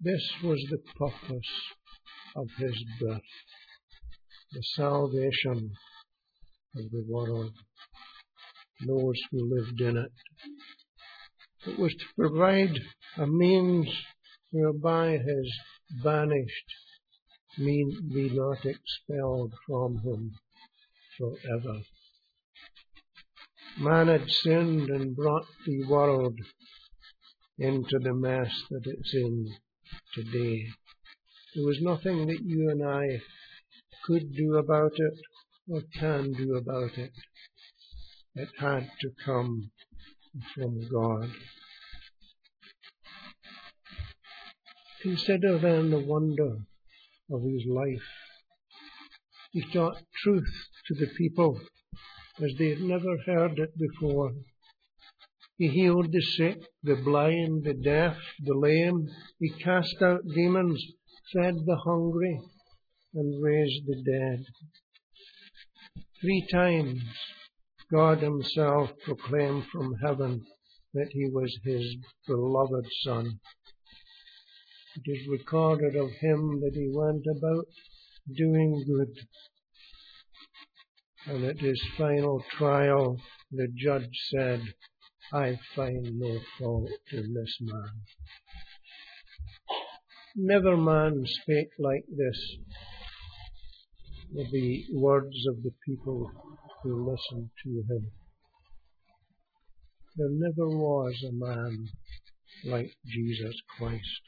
This 0.00 0.30
was 0.42 0.62
the 0.68 0.82
purpose 0.98 1.50
of 2.36 2.48
his 2.58 2.84
birth, 3.00 3.22
the 4.52 4.62
salvation 4.62 5.72
of 6.76 6.90
the 6.90 7.04
world, 7.08 7.52
those 8.86 9.20
who 9.30 9.54
lived 9.54 9.80
in 9.80 9.96
it. 9.96 10.12
It 11.66 11.80
was 11.80 11.94
to 11.94 12.04
provide 12.16 12.78
a 13.16 13.26
means 13.26 13.88
whereby 14.52 15.18
his 15.18 15.52
banished 16.02 16.72
mean 17.58 18.08
be 18.14 18.30
not 18.30 18.64
expelled 18.64 19.52
from 19.66 19.98
him 19.98 20.32
forever. 21.18 21.80
Man 23.78 24.06
had 24.06 24.30
sinned 24.30 24.90
and 24.90 25.16
brought 25.16 25.46
the 25.66 25.84
world 25.86 26.38
into 27.58 27.98
the 27.98 28.14
mess 28.14 28.52
that 28.70 28.86
it's 28.86 29.14
in 29.14 29.52
today. 30.14 30.68
There 31.54 31.66
was 31.66 31.80
nothing 31.80 32.28
that 32.28 32.42
you 32.44 32.70
and 32.70 32.84
I 32.86 33.20
could 34.04 34.34
do 34.36 34.54
about 34.54 34.92
it 34.94 35.18
or 35.68 35.82
can 35.98 36.32
do 36.32 36.54
about 36.54 36.96
it. 36.96 37.12
It 38.36 38.50
had 38.58 38.88
to 39.00 39.10
come 39.24 39.72
from 40.54 40.88
God. 40.88 41.30
Consider 45.06 45.58
then 45.60 45.90
the 45.90 46.00
wonder 46.04 46.56
of 47.30 47.40
his 47.44 47.64
life. 47.64 48.08
He 49.52 49.62
taught 49.72 50.02
truth 50.24 50.52
to 50.88 50.94
the 50.94 51.06
people 51.16 51.60
as 52.42 52.50
they 52.58 52.70
had 52.70 52.80
never 52.80 53.16
heard 53.24 53.56
it 53.56 53.78
before. 53.78 54.32
He 55.58 55.68
healed 55.68 56.10
the 56.10 56.20
sick, 56.20 56.58
the 56.82 56.96
blind, 56.96 57.62
the 57.62 57.74
deaf, 57.74 58.16
the 58.42 58.54
lame. 58.54 59.06
He 59.38 59.50
cast 59.50 60.02
out 60.02 60.26
demons, 60.34 60.84
fed 61.32 61.54
the 61.64 61.76
hungry, 61.76 62.40
and 63.14 63.40
raised 63.40 63.86
the 63.86 64.02
dead. 64.02 64.44
Three 66.20 66.48
times 66.50 67.00
God 67.92 68.22
Himself 68.22 68.90
proclaimed 69.04 69.66
from 69.70 69.94
heaven 70.04 70.44
that 70.94 71.10
He 71.12 71.30
was 71.30 71.56
His 71.62 71.96
beloved 72.26 72.86
Son. 73.04 73.38
It 74.96 75.10
is 75.10 75.28
recorded 75.28 75.94
of 75.94 76.10
him 76.10 76.60
that 76.62 76.74
he 76.74 76.88
went 76.90 77.26
about 77.26 77.66
doing 78.34 78.82
good. 78.86 79.14
And 81.26 81.44
at 81.44 81.60
his 81.60 81.82
final 81.98 82.42
trial, 82.52 83.20
the 83.52 83.68
judge 83.68 84.08
said, 84.30 84.62
I 85.34 85.58
find 85.74 86.18
no 86.18 86.40
fault 86.58 86.90
in 87.12 87.34
this 87.34 87.58
man. 87.60 87.90
Never 90.34 90.78
man 90.78 91.26
spake 91.26 91.72
like 91.78 92.06
this 92.08 92.56
with 94.32 94.50
the 94.50 94.86
words 94.94 95.46
of 95.46 95.62
the 95.62 95.74
people 95.84 96.30
who 96.82 97.10
listened 97.10 97.50
to 97.64 97.70
him. 97.70 98.12
There 100.16 100.30
never 100.30 100.68
was 100.68 101.22
a 101.22 101.32
man 101.32 101.90
like 102.64 102.96
Jesus 103.04 103.60
Christ 103.76 104.22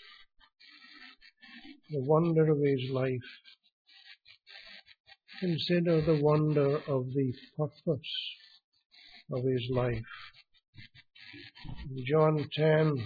the 1.91 2.01
wonder 2.01 2.51
of 2.51 2.59
his 2.63 2.91
life. 2.91 3.29
Consider 5.41 6.01
the 6.01 6.21
wonder 6.23 6.77
of 6.89 7.07
the 7.15 7.33
purpose 7.57 8.13
of 9.33 9.45
his 9.45 9.69
life. 9.71 10.05
In 11.91 12.05
John 12.07 12.49
10, 12.55 12.97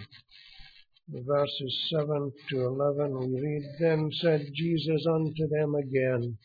verses 1.27 1.91
7 1.91 2.33
to 2.51 2.57
11, 2.57 3.33
we 3.33 3.41
read, 3.41 3.63
Then 3.81 4.11
said 4.21 4.47
Jesus 4.55 5.07
unto 5.07 5.49
them 5.49 5.75
again, 5.75 6.39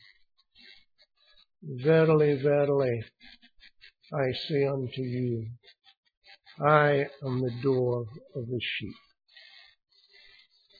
Verily, 1.63 2.39
verily, 2.41 3.03
I 4.13 4.31
say 4.47 4.65
unto 4.65 5.01
you, 5.01 5.47
I 6.59 7.05
am 7.25 7.41
the 7.41 7.53
door 7.63 8.05
of 8.35 8.47
the 8.47 8.59
sheep. 8.61 8.95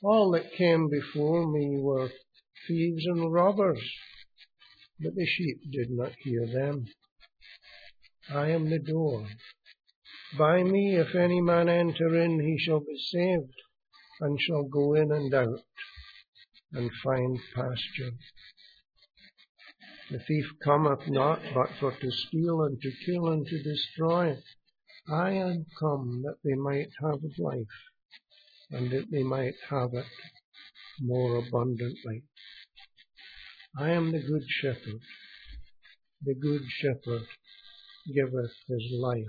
All 0.02 0.30
that 0.30 0.52
came 0.52 0.88
before 0.88 1.50
me 1.50 1.80
were 1.80 2.12
thieves 2.68 3.04
and 3.06 3.32
robbers, 3.32 3.82
but 5.00 5.16
the 5.16 5.26
sheep 5.26 5.60
did 5.72 5.90
not 5.90 6.12
hear 6.20 6.46
them. 6.46 6.86
I 8.30 8.50
am 8.50 8.70
the 8.70 8.78
door. 8.78 9.26
By 10.36 10.62
me, 10.62 10.94
if 10.94 11.16
any 11.16 11.40
man 11.40 11.68
enter 11.68 12.14
in, 12.14 12.38
he 12.38 12.58
shall 12.58 12.78
be 12.78 12.96
saved, 12.96 13.54
and 14.20 14.40
shall 14.40 14.64
go 14.64 14.94
in 14.94 15.10
and 15.10 15.34
out, 15.34 15.64
and 16.72 16.92
find 17.02 17.40
pasture. 17.56 18.12
The 20.10 20.20
thief 20.20 20.46
cometh 20.62 21.08
not 21.08 21.42
but 21.52 21.70
for 21.80 21.90
to 21.90 22.10
steal 22.12 22.62
and 22.62 22.80
to 22.80 22.92
kill 23.04 23.28
and 23.30 23.44
to 23.46 23.62
destroy. 23.64 24.38
I 25.08 25.32
am 25.32 25.66
come 25.80 26.22
that 26.22 26.38
they 26.44 26.54
might 26.54 26.90
have 27.02 27.20
life 27.38 27.87
and 28.70 28.90
that 28.90 29.06
they 29.10 29.22
might 29.22 29.54
have 29.70 29.94
it 29.94 30.06
more 31.00 31.36
abundantly. 31.36 32.22
I 33.78 33.90
am 33.90 34.12
the 34.12 34.20
good 34.20 34.44
shepherd. 34.48 35.00
The 36.22 36.34
good 36.34 36.62
shepherd 36.80 37.22
giveth 38.12 38.52
his 38.66 38.92
life 38.92 39.24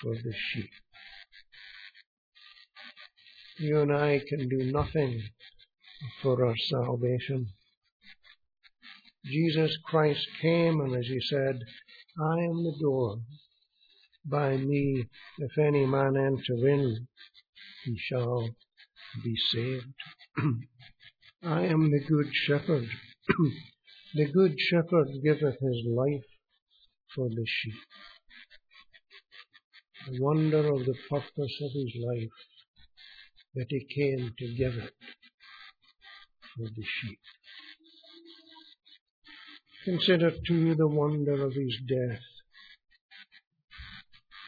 for 0.00 0.14
the 0.14 0.32
sheep. 0.32 0.70
You 3.58 3.80
and 3.80 3.92
I 3.92 4.20
can 4.28 4.48
do 4.48 4.72
nothing 4.72 5.22
for 6.22 6.44
our 6.44 6.56
salvation. 6.56 7.48
Jesus 9.24 9.76
Christ 9.84 10.26
came 10.40 10.80
and 10.80 10.96
as 10.96 11.06
he 11.06 11.20
said, 11.20 11.60
I 12.18 12.38
am 12.40 12.64
the 12.64 12.76
door. 12.80 13.18
By 14.24 14.56
me, 14.56 15.06
if 15.38 15.58
any 15.58 15.86
man 15.86 16.16
enter 16.16 16.68
in, 16.68 17.06
he 17.84 17.96
shall 17.98 18.48
be 19.24 19.34
saved. 19.52 19.94
I 21.42 21.64
am 21.66 21.90
the 21.90 22.00
good 22.00 22.30
shepherd. 22.32 22.88
the 24.14 24.26
good 24.32 24.54
shepherd 24.58 25.08
giveth 25.22 25.58
his 25.60 25.86
life 25.86 26.24
for 27.14 27.28
the 27.28 27.44
sheep. 27.46 27.74
The 30.08 30.22
wonder 30.22 30.72
of 30.72 30.84
the 30.84 30.96
purpose 31.08 31.60
of 31.62 31.70
his 31.72 31.94
life 32.00 32.30
that 33.54 33.66
he 33.68 33.86
came 33.94 34.34
to 34.38 34.54
give 34.54 34.74
it 34.74 34.94
for 36.56 36.68
the 36.68 36.84
sheep. 36.84 37.18
Consider 39.84 40.32
too 40.46 40.74
the 40.74 40.88
wonder 40.88 41.44
of 41.44 41.54
his 41.54 41.76
death 41.88 42.20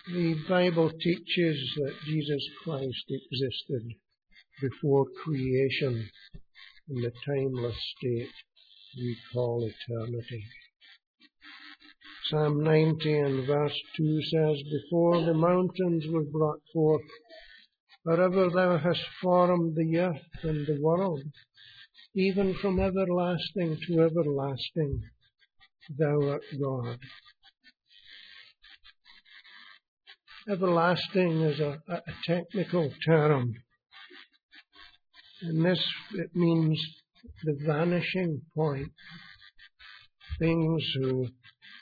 the 0.07 0.35
Bible 0.49 0.91
teaches 0.91 1.73
that 1.77 1.95
Jesus 2.05 2.43
Christ 2.63 3.05
existed 3.09 3.95
before 4.61 5.07
creation 5.25 6.11
in 6.89 6.97
the 6.97 7.13
timeless 7.27 7.77
state 7.97 8.29
we 8.97 9.17
call 9.33 9.69
eternity. 9.69 10.45
Psalm 12.29 12.63
90 12.63 13.19
and 13.19 13.47
verse 13.47 13.79
2 13.97 14.23
says, 14.25 14.63
Before 14.71 15.25
the 15.25 15.35
mountains 15.35 16.05
were 16.11 16.25
brought 16.25 16.61
forth, 16.73 17.03
wherever 18.03 18.51
thou 18.51 18.79
hast 18.79 19.05
formed 19.23 19.75
the 19.75 19.99
earth 19.99 20.43
and 20.43 20.67
the 20.67 20.81
world, 20.81 21.23
even 22.15 22.55
from 22.61 22.79
everlasting 22.79 23.79
to 23.87 24.01
everlasting, 24.03 25.03
thou 25.99 26.31
art 26.31 26.43
God. 26.61 26.99
Everlasting 30.47 31.41
is 31.41 31.59
a, 31.59 31.79
a 31.89 32.01
technical 32.27 32.93
term. 33.07 33.55
And 35.41 35.65
this, 35.65 35.83
it 36.13 36.37
means 36.37 36.79
the 37.45 37.57
vanishing 37.67 38.43
point. 38.55 38.93
Things 40.39 40.85
who, 40.97 41.29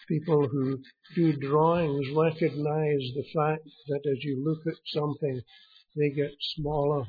people 0.07 0.47
who 0.47 0.79
do 1.17 1.33
drawings 1.39 2.07
recognize 2.15 3.03
the 3.17 3.25
fact 3.35 3.65
that 3.89 4.03
as 4.09 4.23
you 4.23 4.45
look 4.45 4.61
at 4.69 4.81
something, 4.95 5.41
they 5.97 6.11
get 6.11 6.31
smaller 6.55 7.05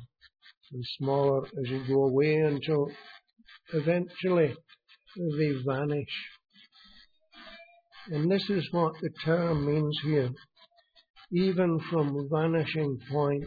and 0.71 0.83
smaller 0.97 1.45
as 1.45 1.69
you 1.69 1.83
go 1.87 2.05
away 2.05 2.37
until 2.37 2.89
eventually 3.73 4.55
they 5.37 5.51
vanish. 5.67 6.15
And 8.07 8.31
this 8.31 8.49
is 8.49 8.67
what 8.71 8.95
the 9.01 9.11
term 9.23 9.67
means 9.67 9.99
here 10.03 10.31
even 11.33 11.79
from 11.89 12.29
vanishing 12.31 12.99
point 13.11 13.43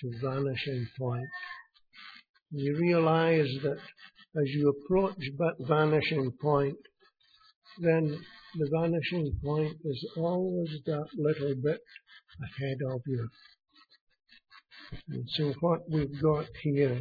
to 0.00 0.10
vanishing 0.20 0.86
point. 0.98 1.28
You 2.50 2.76
realize 2.76 3.48
that 3.62 3.78
as 4.36 4.48
you 4.48 4.68
approach 4.70 5.16
that 5.38 5.54
vanishing 5.68 6.32
point, 6.40 6.76
then 7.78 8.18
the 8.58 8.68
vanishing 8.72 9.32
point 9.44 9.76
is 9.84 10.06
always 10.16 10.70
that 10.86 11.06
little 11.16 11.54
bit 11.62 11.80
ahead 12.42 12.78
of 12.90 13.00
you. 13.06 13.28
And 15.08 15.24
so 15.36 15.54
what 15.60 15.80
we've 15.90 16.20
got 16.20 16.46
here 16.62 17.00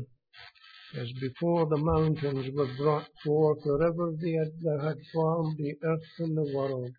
is 0.93 1.11
before 1.19 1.67
the 1.67 1.77
mountains 1.77 2.47
were 2.53 2.69
brought 2.77 3.07
forth, 3.25 3.59
wherever 3.63 4.11
they 4.21 4.33
had, 4.33 4.51
they 4.63 4.85
had 4.85 4.97
formed 5.13 5.57
the 5.57 5.73
earth 5.83 5.99
and 6.19 6.37
the 6.37 6.53
world, 6.55 6.91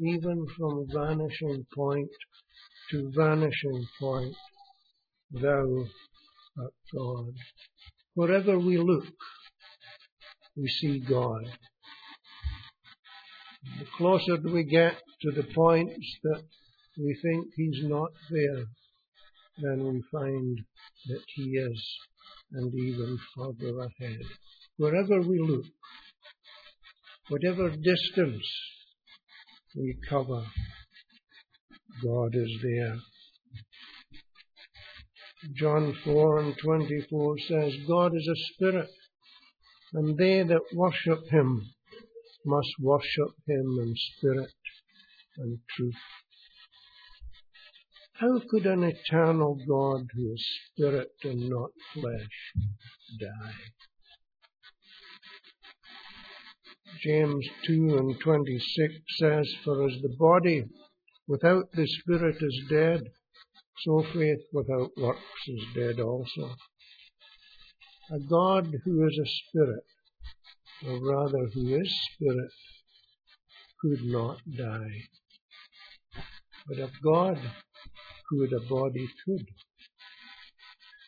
even 0.00 0.46
from 0.56 0.86
vanishing 0.92 1.64
point 1.74 2.10
to 2.90 3.12
vanishing 3.14 3.86
point, 4.00 4.34
thou 5.30 5.84
art 6.58 6.74
God. 6.92 7.32
Wherever 8.14 8.58
we 8.58 8.76
look, 8.78 9.04
we 10.56 10.68
see 10.68 10.98
God. 11.00 11.44
The 13.78 13.86
closer 13.96 14.36
we 14.44 14.64
get 14.64 14.94
to 15.22 15.30
the 15.30 15.44
points 15.54 16.18
that 16.24 16.42
we 16.98 17.16
think 17.22 17.46
He's 17.56 17.84
not 17.84 18.10
there, 18.30 18.64
then 19.58 19.84
we 19.84 20.02
find 20.12 20.58
that 21.06 21.22
He 21.34 21.42
is, 21.42 21.98
and 22.52 22.72
even 22.74 23.18
further 23.36 23.78
ahead. 23.80 24.20
Wherever 24.76 25.20
we 25.20 25.38
look, 25.40 25.64
whatever 27.28 27.70
distance 27.70 28.46
we 29.74 29.96
cover, 30.08 30.44
God 32.02 32.34
is 32.34 32.50
there. 32.62 32.96
John 35.54 35.94
4 36.04 36.38
and 36.38 36.54
24 36.58 37.36
says, 37.48 37.72
God 37.86 38.12
is 38.14 38.28
a 38.28 38.54
spirit, 38.54 38.90
and 39.92 40.16
they 40.16 40.42
that 40.42 40.62
worship 40.74 41.28
him 41.30 41.62
must 42.46 42.70
worship 42.80 43.34
him 43.46 43.78
in 43.80 43.94
spirit 43.96 44.52
and 45.38 45.58
truth. 45.76 45.94
How 48.14 48.40
could 48.48 48.66
an 48.66 48.84
eternal 48.84 49.56
God 49.68 50.06
who 50.14 50.32
is 50.32 50.46
spirit 50.70 51.12
and 51.24 51.50
not 51.50 51.70
flesh 51.92 52.52
die? 53.20 53.54
James 57.02 57.46
2 57.66 57.96
and 57.98 58.20
26 58.20 58.94
says, 59.18 59.52
For 59.64 59.86
as 59.86 60.00
the 60.02 60.14
body 60.18 60.64
without 61.26 61.72
the 61.72 61.86
spirit 61.86 62.36
is 62.40 62.62
dead, 62.70 63.00
so 63.84 64.04
faith 64.12 64.40
without 64.52 64.90
works 64.96 65.20
is 65.48 65.62
dead 65.74 66.00
also. 66.00 66.54
A 68.12 68.18
God 68.20 68.68
who 68.84 69.06
is 69.06 69.18
a 69.18 69.26
spirit, 69.26 69.84
or 70.86 70.98
rather 71.10 71.48
who 71.52 71.74
is 71.76 72.06
spirit, 72.12 72.50
could 73.80 74.04
not 74.04 74.38
die. 74.56 75.00
But 76.66 76.78
a 76.78 76.90
God 77.02 77.38
who 78.28 78.42
had 78.42 78.52
a 78.52 78.68
body 78.68 79.08
could. 79.24 79.46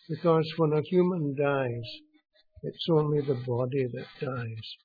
Because 0.09 0.53
when 0.57 0.73
a 0.73 0.83
human 0.83 1.35
dies, 1.37 2.01
it's 2.63 2.87
only 2.91 3.21
the 3.21 3.41
body 3.47 3.87
that 3.93 4.07
dies, 4.21 4.77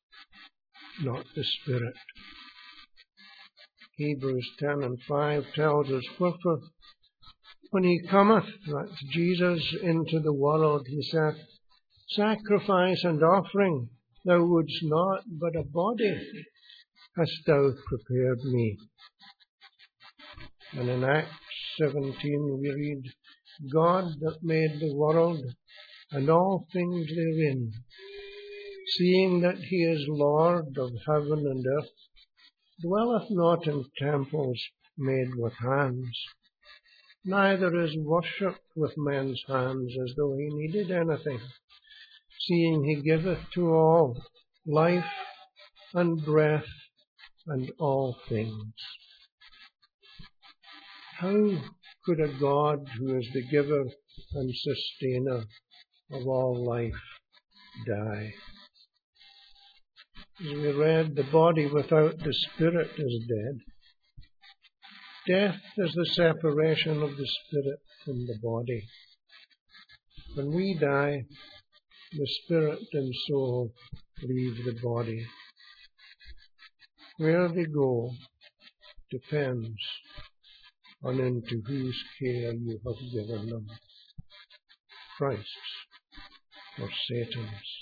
not 1.01 1.25
the 1.35 1.43
spirit. 1.43 1.95
Hebrews 3.97 4.49
10 4.59 4.83
and 4.83 4.97
5 5.07 5.43
tells 5.55 5.89
us, 5.89 6.03
Wherefore, 6.19 6.59
when 7.71 7.83
he 7.83 8.01
cometh, 8.09 8.45
that's 8.67 9.03
Jesus, 9.11 9.75
into 9.81 10.19
the 10.19 10.33
world, 10.33 10.87
he 10.87 11.01
saith, 11.03 11.37
Sacrifice 12.09 13.03
and 13.03 13.23
offering 13.23 13.89
thou 14.25 14.43
wouldst 14.43 14.83
not, 14.83 15.23
but 15.39 15.55
a 15.55 15.63
body 15.63 16.15
hast 17.17 17.45
thou 17.45 17.71
prepared 17.87 18.39
me. 18.43 18.77
And 20.73 20.89
in 20.89 21.03
Acts 21.03 21.29
17 21.77 22.59
we 22.61 22.69
read, 22.69 23.03
God 23.71 24.05
that 24.19 24.37
made 24.41 24.79
the 24.79 24.93
world 24.95 25.41
and 26.11 26.29
all 26.29 26.67
things 26.73 27.07
therein, 27.07 27.71
seeing 28.97 29.41
that 29.41 29.57
he 29.57 29.83
is 29.83 30.05
Lord 30.07 30.77
of 30.77 30.91
heaven 31.07 31.45
and 31.47 31.65
earth, 31.65 31.91
dwelleth 32.81 33.29
not 33.29 33.67
in 33.67 33.85
temples 33.99 34.61
made 34.97 35.35
with 35.35 35.53
hands, 35.53 36.17
neither 37.23 37.81
is 37.81 37.95
worshipped 37.97 38.65
with 38.75 38.93
men's 38.97 39.41
hands 39.47 39.93
as 40.03 40.15
though 40.17 40.35
he 40.37 40.49
needed 40.49 40.91
anything, 40.91 41.39
seeing 42.39 42.83
he 42.83 43.01
giveth 43.01 43.39
to 43.53 43.71
all 43.71 44.21
life 44.65 45.05
and 45.93 46.23
breath 46.25 46.65
and 47.47 47.71
all 47.79 48.17
things. 48.27 48.73
How 51.17 51.51
could 52.03 52.19
a 52.19 52.39
God 52.39 52.87
who 52.97 53.17
is 53.17 53.27
the 53.33 53.47
giver 53.47 53.85
and 54.33 54.55
sustainer 54.55 55.43
of 56.11 56.27
all 56.27 56.65
life 56.65 56.93
die? 57.85 58.33
As 60.41 60.47
we 60.47 60.71
read, 60.71 61.15
the 61.15 61.23
body 61.31 61.67
without 61.67 62.17
the 62.17 62.33
spirit 62.33 62.89
is 62.97 63.27
dead. 63.27 63.59
Death 65.27 65.61
is 65.77 65.93
the 65.93 66.05
separation 66.05 67.03
of 67.03 67.15
the 67.15 67.27
spirit 67.27 67.79
from 68.03 68.25
the 68.25 68.39
body. 68.41 68.83
When 70.33 70.51
we 70.51 70.73
die, 70.79 71.25
the 72.13 72.27
spirit 72.43 72.79
and 72.93 73.13
soul 73.27 73.71
leave 74.23 74.65
the 74.65 74.79
body. 74.81 75.27
Where 77.17 77.47
they 77.49 77.65
go 77.65 78.09
depends 79.11 79.77
on 81.03 81.19
into 81.19 81.61
whose 81.67 82.03
care 82.19 82.53
you 82.53 82.79
have 82.83 83.11
given 83.13 83.47
them. 83.47 83.67
Christ's 85.19 85.45
or 86.79 86.89
Satan's. 87.07 87.80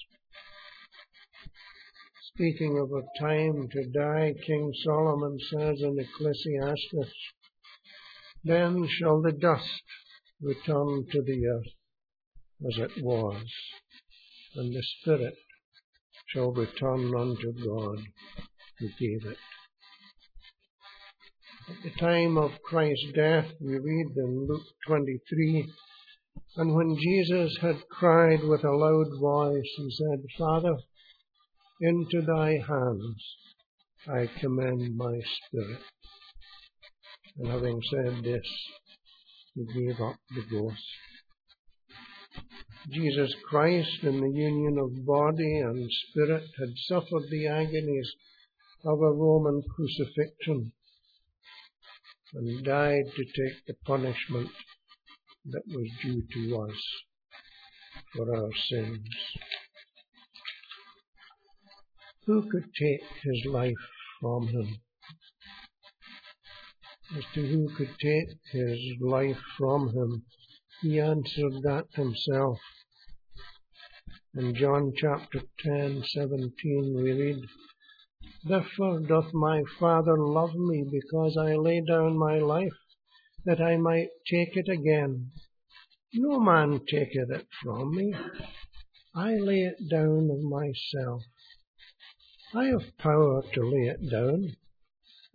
Speaking 2.39 2.78
of 2.78 2.89
a 2.93 3.19
time 3.19 3.67
to 3.69 3.84
die, 3.89 4.34
King 4.45 4.71
Solomon 4.86 5.38
says 5.52 5.82
in 5.82 5.99
Ecclesiastes, 5.99 7.13
Then 8.45 8.88
shall 8.88 9.21
the 9.21 9.34
dust 9.34 9.84
return 10.41 11.06
to 11.12 11.21
the 11.21 11.45
earth 11.47 11.73
as 12.65 12.78
it 12.78 13.04
was, 13.04 13.43
and 14.56 14.73
the 14.73 14.82
spirit 14.82 15.36
shall 16.28 16.54
return 16.54 17.13
unto 17.13 17.52
God 17.52 17.99
who 18.80 18.88
gave 18.97 19.25
it. 19.25 19.38
At 21.67 21.84
the 21.84 21.99
time 21.99 22.38
of 22.38 22.52
Christ's 22.63 23.12
death, 23.13 23.47
we 23.60 23.78
read 23.78 24.15
in 24.15 24.47
Luke 24.47 24.63
23, 24.88 25.69
and 26.56 26.73
when 26.73 26.95
Jesus 27.02 27.58
had 27.60 27.84
cried 27.91 28.45
with 28.45 28.63
a 28.63 28.71
loud 28.71 29.19
voice, 29.19 29.69
he 29.75 29.91
said, 29.91 30.23
Father, 30.38 30.78
into 31.80 32.22
thy 32.22 32.60
hands 32.68 33.36
I 34.08 34.30
commend 34.39 34.96
my 34.96 35.20
spirit. 35.48 35.82
And 37.38 37.48
having 37.50 37.82
said 37.92 38.24
this, 38.24 38.48
he 39.56 39.65
gave 39.65 40.00
up 40.00 40.15
the 40.36 40.44
ghost. 40.50 40.84
Jesus 42.89 43.34
Christ, 43.50 44.04
in 44.04 44.22
the 44.22 44.39
union 44.39 44.78
of 44.80 45.06
body 45.06 45.60
and 45.60 45.89
spirit, 46.10 46.44
had 46.60 46.70
suffered 46.88 47.30
the 47.30 47.48
agonies 47.48 48.12
of 48.86 49.00
a 49.02 49.12
Roman 49.12 49.62
crucifixion 49.76 50.72
and 52.34 52.63
died 52.63 53.04
to 53.15 53.24
take 53.24 53.65
the 53.68 53.74
punishment 53.86 54.50
that 55.46 55.63
was 55.68 55.88
due 56.02 56.24
to 56.34 56.62
us 56.62 56.78
for 58.15 58.36
our 58.36 58.50
sins. 58.70 59.08
Who 62.30 62.48
could 62.48 62.72
take 62.80 63.02
his 63.24 63.44
life 63.46 63.74
from 64.22 64.50
him? 64.50 64.78
As 67.18 67.24
to 67.34 67.42
who 67.42 67.76
could 67.76 67.89
take 68.00 68.38
his 68.52 68.80
life 69.02 69.42
from 69.58 69.89
him, 69.96 70.28
he 70.84 71.00
answered 71.00 71.63
that 71.63 71.88
himself. 71.94 72.60
In 74.36 74.54
John 74.54 74.94
chapter 74.96 75.42
10, 75.58 76.04
17, 76.04 76.94
we 77.02 77.12
read, 77.13 77.46
Therefore 78.44 79.00
doth 79.00 79.34
my 79.34 79.63
Father 79.80 80.15
love 80.15 80.54
me, 80.54 80.86
because 80.88 81.36
I 81.36 81.56
lay 81.56 81.82
down 81.82 82.15
my 82.15 82.38
life, 82.38 82.78
that 83.46 83.60
I 83.60 83.78
might 83.78 84.10
take 84.28 84.56
it 84.56 84.70
again. 84.70 85.32
No 86.13 86.39
man 86.39 86.82
taketh 86.86 87.32
it 87.32 87.48
from 87.63 87.96
me. 87.96 88.13
I 89.15 89.34
lay 89.38 89.62
it 89.62 89.89
down 89.89 90.30
of 90.30 90.42
myself. 90.42 91.24
I 92.54 92.66
have 92.66 92.98
power 92.98 93.44
to 93.54 93.62
lay 93.62 93.90
it 93.90 94.10
down, 94.10 94.56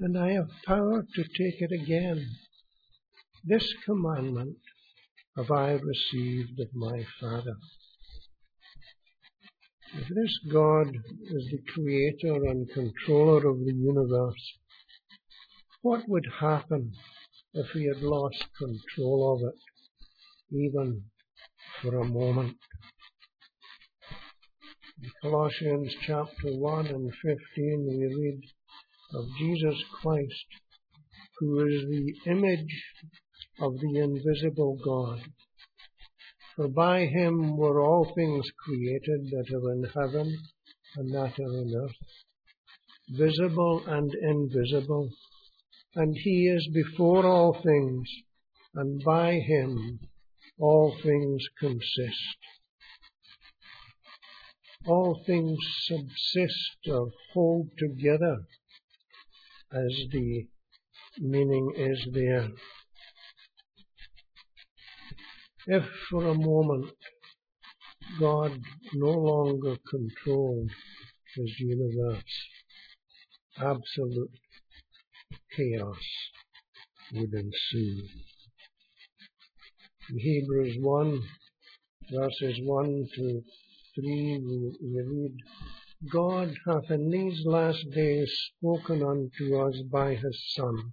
and 0.00 0.18
I 0.18 0.32
have 0.32 0.50
power 0.66 1.06
to 1.14 1.22
take 1.22 1.62
it 1.62 1.70
again. 1.70 2.26
This 3.44 3.72
commandment 3.84 4.56
have 5.36 5.48
I 5.48 5.72
received 5.74 6.58
of 6.58 6.74
my 6.74 7.04
Father. 7.20 7.54
If 9.94 10.08
this 10.08 10.40
God 10.52 10.88
is 10.88 11.50
the 11.52 11.62
creator 11.72 12.34
and 12.46 12.68
controller 12.72 13.48
of 13.48 13.58
the 13.60 13.74
universe, 13.74 14.58
what 15.82 16.08
would 16.08 16.26
happen 16.40 16.94
if 17.52 17.70
he 17.70 17.84
had 17.84 18.02
lost 18.02 18.44
control 18.58 19.34
of 19.36 19.54
it, 19.54 20.56
even 20.56 21.04
for 21.80 21.96
a 21.96 22.04
moment? 22.04 22.56
Colossians 25.20 25.92
chapter 26.06 26.52
1 26.52 26.86
and 26.86 27.12
15 27.12 27.36
we 27.88 28.14
read 28.14 28.40
of 29.12 29.24
Jesus 29.40 29.74
Christ, 30.00 30.46
who 31.38 31.66
is 31.66 31.84
the 31.88 32.30
image 32.30 32.84
of 33.58 33.72
the 33.80 33.98
invisible 33.98 34.78
God. 34.84 35.20
For 36.54 36.68
by 36.68 37.06
him 37.06 37.56
were 37.56 37.80
all 37.80 38.12
things 38.14 38.46
created 38.64 39.30
that 39.32 39.52
are 39.52 39.72
in 39.72 39.84
heaven 39.94 40.38
and 40.96 41.12
that 41.12 41.40
are 41.40 41.62
in 41.62 41.74
earth, 41.76 41.96
visible 43.10 43.82
and 43.88 44.14
invisible, 44.14 45.10
and 45.96 46.14
he 46.22 46.46
is 46.46 46.68
before 46.72 47.26
all 47.26 47.52
things, 47.52 48.08
and 48.76 49.02
by 49.02 49.40
him 49.40 49.98
all 50.60 50.96
things 51.02 51.44
consist. 51.58 52.38
All 54.86 55.22
things 55.26 55.58
subsist 55.84 56.88
or 56.88 57.10
hold 57.32 57.70
together, 57.78 58.36
as 59.72 59.92
the 60.12 60.46
meaning 61.18 61.72
is 61.76 62.06
there. 62.12 62.50
If 65.66 65.84
for 66.10 66.26
a 66.26 66.34
moment 66.34 66.92
God 68.20 68.60
no 68.92 69.10
longer 69.10 69.76
controlled 69.88 70.70
his 71.34 71.58
universe, 71.58 72.48
absolute 73.56 74.38
chaos 75.56 75.96
would 77.12 77.32
ensue. 77.32 78.02
In 80.10 80.18
Hebrews 80.18 80.76
1, 80.80 81.22
verses 82.12 82.60
1 82.62 83.08
to 83.14 83.42
3, 83.94 84.42
we, 84.44 84.72
we 84.82 85.02
read, 85.02 85.36
God 86.10 86.52
hath 86.66 86.90
in 86.90 87.10
these 87.10 87.46
last 87.46 87.84
days 87.92 88.30
spoken 88.56 89.02
unto 89.02 89.56
us 89.56 89.80
by 89.90 90.16
his 90.16 90.52
Son, 90.52 90.92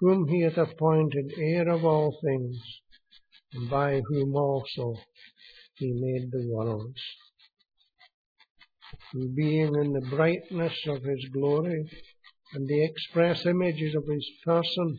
whom 0.00 0.26
he 0.26 0.40
hath 0.40 0.58
appointed 0.58 1.32
heir 1.38 1.68
of 1.68 1.84
all 1.84 2.18
things, 2.24 2.58
and 3.52 3.70
by 3.70 4.00
whom 4.00 4.34
also 4.34 4.96
he 5.76 5.92
made 5.92 6.30
the 6.32 6.48
worlds. 6.50 7.00
Who 9.12 9.28
being 9.28 9.74
in 9.76 9.92
the 9.92 10.06
brightness 10.10 10.74
of 10.88 11.04
his 11.04 11.24
glory, 11.32 11.88
and 12.52 12.66
the 12.66 12.84
express 12.84 13.46
images 13.46 13.94
of 13.94 14.06
his 14.06 14.28
person, 14.44 14.98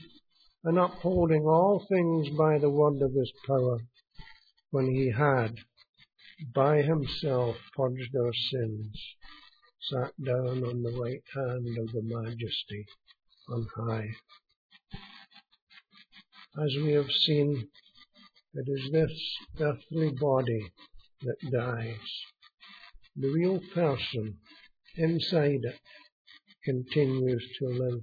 and 0.63 0.79
upholding 0.79 1.43
all 1.43 1.85
things 1.89 2.29
by 2.37 2.57
the 2.59 2.69
word 2.69 3.01
of 3.01 3.13
his 3.13 3.33
power, 3.45 3.79
when 4.71 4.87
he 4.87 5.11
had 5.11 5.53
by 6.53 6.81
himself 6.81 7.55
purged 7.75 8.15
our 8.15 8.33
sins, 8.33 9.15
sat 9.81 10.11
down 10.23 10.63
on 10.63 10.83
the 10.83 10.99
right 11.01 11.23
hand 11.33 11.77
of 11.77 11.91
the 11.91 12.01
majesty 12.03 12.85
on 13.49 13.67
high. 13.75 14.09
As 16.63 16.75
we 16.75 16.93
have 16.93 17.11
seen, 17.11 17.67
it 18.53 18.67
is 18.67 18.91
this 18.91 19.37
earthly 19.59 20.11
body 20.11 20.71
that 21.21 21.51
dies. 21.51 22.23
The 23.15 23.29
real 23.29 23.59
person 23.73 24.37
inside 24.95 25.61
it 25.63 25.79
continues 26.63 27.47
to 27.59 27.67
live 27.67 28.01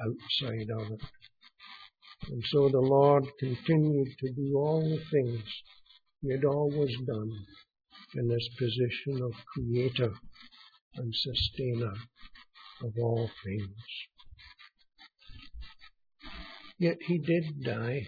outside 0.00 0.70
of 0.70 0.92
it. 0.92 1.00
And 2.28 2.42
so 2.46 2.68
the 2.68 2.80
Lord 2.80 3.24
continued 3.38 4.08
to 4.18 4.32
do 4.32 4.56
all 4.56 4.80
the 4.80 5.02
things 5.10 5.42
he 6.26 6.32
had 6.32 6.44
always 6.44 6.96
done 7.06 7.30
in 8.14 8.28
this 8.28 8.48
position 8.58 9.22
of 9.22 9.32
creator 9.54 10.12
and 10.96 11.14
sustainer 11.14 11.92
of 12.82 12.92
all 13.00 13.30
things. 13.44 13.74
Yet 16.78 16.98
he 17.06 17.18
did 17.18 17.62
die. 17.62 18.06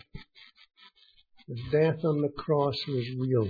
His 1.47 1.61
death 1.71 2.05
on 2.05 2.21
the 2.21 2.33
cross 2.37 2.77
was 2.89 3.07
real, 3.19 3.49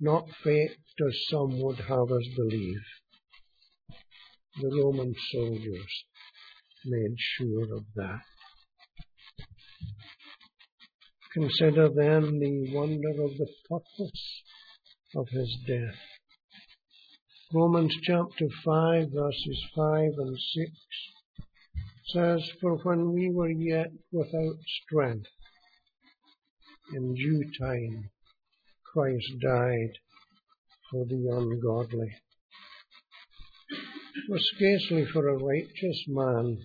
not 0.00 0.28
faked 0.44 1.00
as 1.06 1.26
some 1.28 1.60
would 1.60 1.78
have 1.78 2.12
us 2.12 2.28
believe 2.36 2.80
the 4.60 4.68
Roman 4.68 5.14
soldiers 5.32 6.04
made 6.84 7.14
sure 7.18 7.74
of 7.74 7.84
that. 7.96 8.20
Consider 11.34 11.88
then 11.88 12.38
the 12.40 12.74
wonder 12.74 13.22
of 13.22 13.38
the 13.38 13.48
purpose 13.66 14.42
of 15.16 15.28
his 15.28 15.56
death. 15.66 15.98
Romans 17.54 17.94
chapter 18.02 18.48
5 18.62 19.10
verses 19.10 19.64
5 19.74 20.12
and 20.18 20.38
6 20.38 20.70
says, 22.12 22.50
For 22.60 22.76
when 22.82 23.12
we 23.12 23.30
were 23.30 23.50
yet 23.50 23.92
without 24.10 24.56
strength, 24.82 25.30
in 26.94 27.14
due 27.14 27.50
time 27.58 28.10
Christ 28.92 29.32
died 29.40 29.92
for 30.90 31.06
the 31.06 31.28
ungodly. 31.30 32.12
For 34.28 34.38
scarcely 34.38 35.06
for 35.06 35.28
a 35.28 35.38
righteous 35.38 36.04
man 36.08 36.58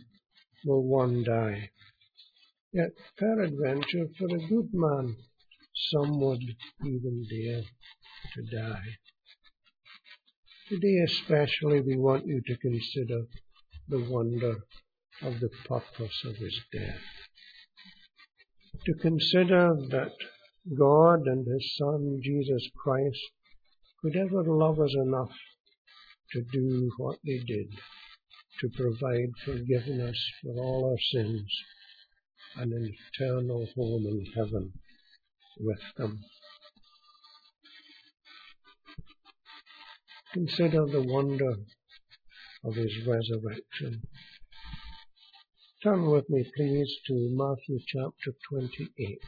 will 0.66 0.84
one 0.84 1.24
die. 1.24 1.70
Yet 2.78 2.92
peradventure 3.18 4.08
for 4.20 4.28
a 4.28 4.48
good 4.50 4.70
man 4.72 5.16
some 5.90 6.20
would 6.20 6.44
even 6.86 7.26
dare 7.28 7.64
to 8.34 8.56
die. 8.56 8.90
Today 10.70 10.98
especially 11.08 11.82
we 11.82 11.98
want 11.98 12.28
you 12.28 12.40
to 12.46 12.58
consider 12.58 13.22
the 13.88 14.06
wonder 14.08 14.58
of 15.24 15.40
the 15.40 15.50
purpose 15.68 16.22
of 16.24 16.36
his 16.36 16.56
death. 16.72 17.02
To 18.86 18.94
consider 19.02 19.76
that 19.90 20.14
God 20.78 21.26
and 21.26 21.48
his 21.48 21.76
Son 21.78 22.20
Jesus 22.22 22.70
Christ 22.78 23.32
could 24.04 24.16
ever 24.16 24.44
love 24.44 24.80
us 24.80 24.94
enough 24.94 25.36
to 26.34 26.44
do 26.54 26.92
what 26.98 27.18
they 27.26 27.40
did, 27.40 27.72
to 28.60 28.70
provide 28.70 29.32
forgiveness 29.44 30.24
for 30.44 30.62
all 30.62 30.92
our 30.92 31.00
sins 31.00 31.52
an 32.60 32.74
eternal 32.74 33.68
home 33.76 34.06
in 34.08 34.26
heaven 34.36 34.74
with 35.60 35.80
them. 35.96 36.20
Consider 40.34 40.86
the 40.86 41.04
wonder 41.04 41.56
of 42.64 42.76
his 42.76 43.06
resurrection. 43.08 44.02
Turn 45.84 46.10
with 46.10 46.30
me, 46.30 46.44
please, 46.56 46.98
to 47.08 47.14
Matthew 47.32 47.80
chapter 47.88 48.34
28. 48.50 49.20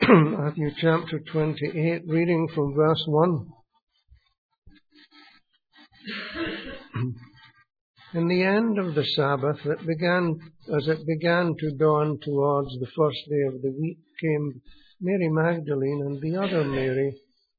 Matthew 0.38 0.70
chapter 0.80 1.20
28, 1.20 2.02
reading 2.08 2.48
from 2.54 2.74
verse 2.74 3.04
1. 3.06 3.52
In 8.12 8.26
the 8.26 8.42
end 8.42 8.76
of 8.76 8.96
the 8.96 9.04
Sabbath, 9.04 9.64
it 9.64 9.86
began, 9.86 10.36
as 10.76 10.88
it 10.88 11.06
began 11.06 11.54
to 11.56 11.76
dawn 11.76 12.18
towards 12.20 12.76
the 12.80 12.90
first 12.96 13.20
day 13.28 13.42
of 13.46 13.62
the 13.62 13.70
week, 13.70 13.98
came 14.20 14.60
Mary 15.00 15.28
Magdalene 15.28 16.02
and 16.04 16.20
the 16.20 16.36
other 16.36 16.64
Mary 16.64 17.14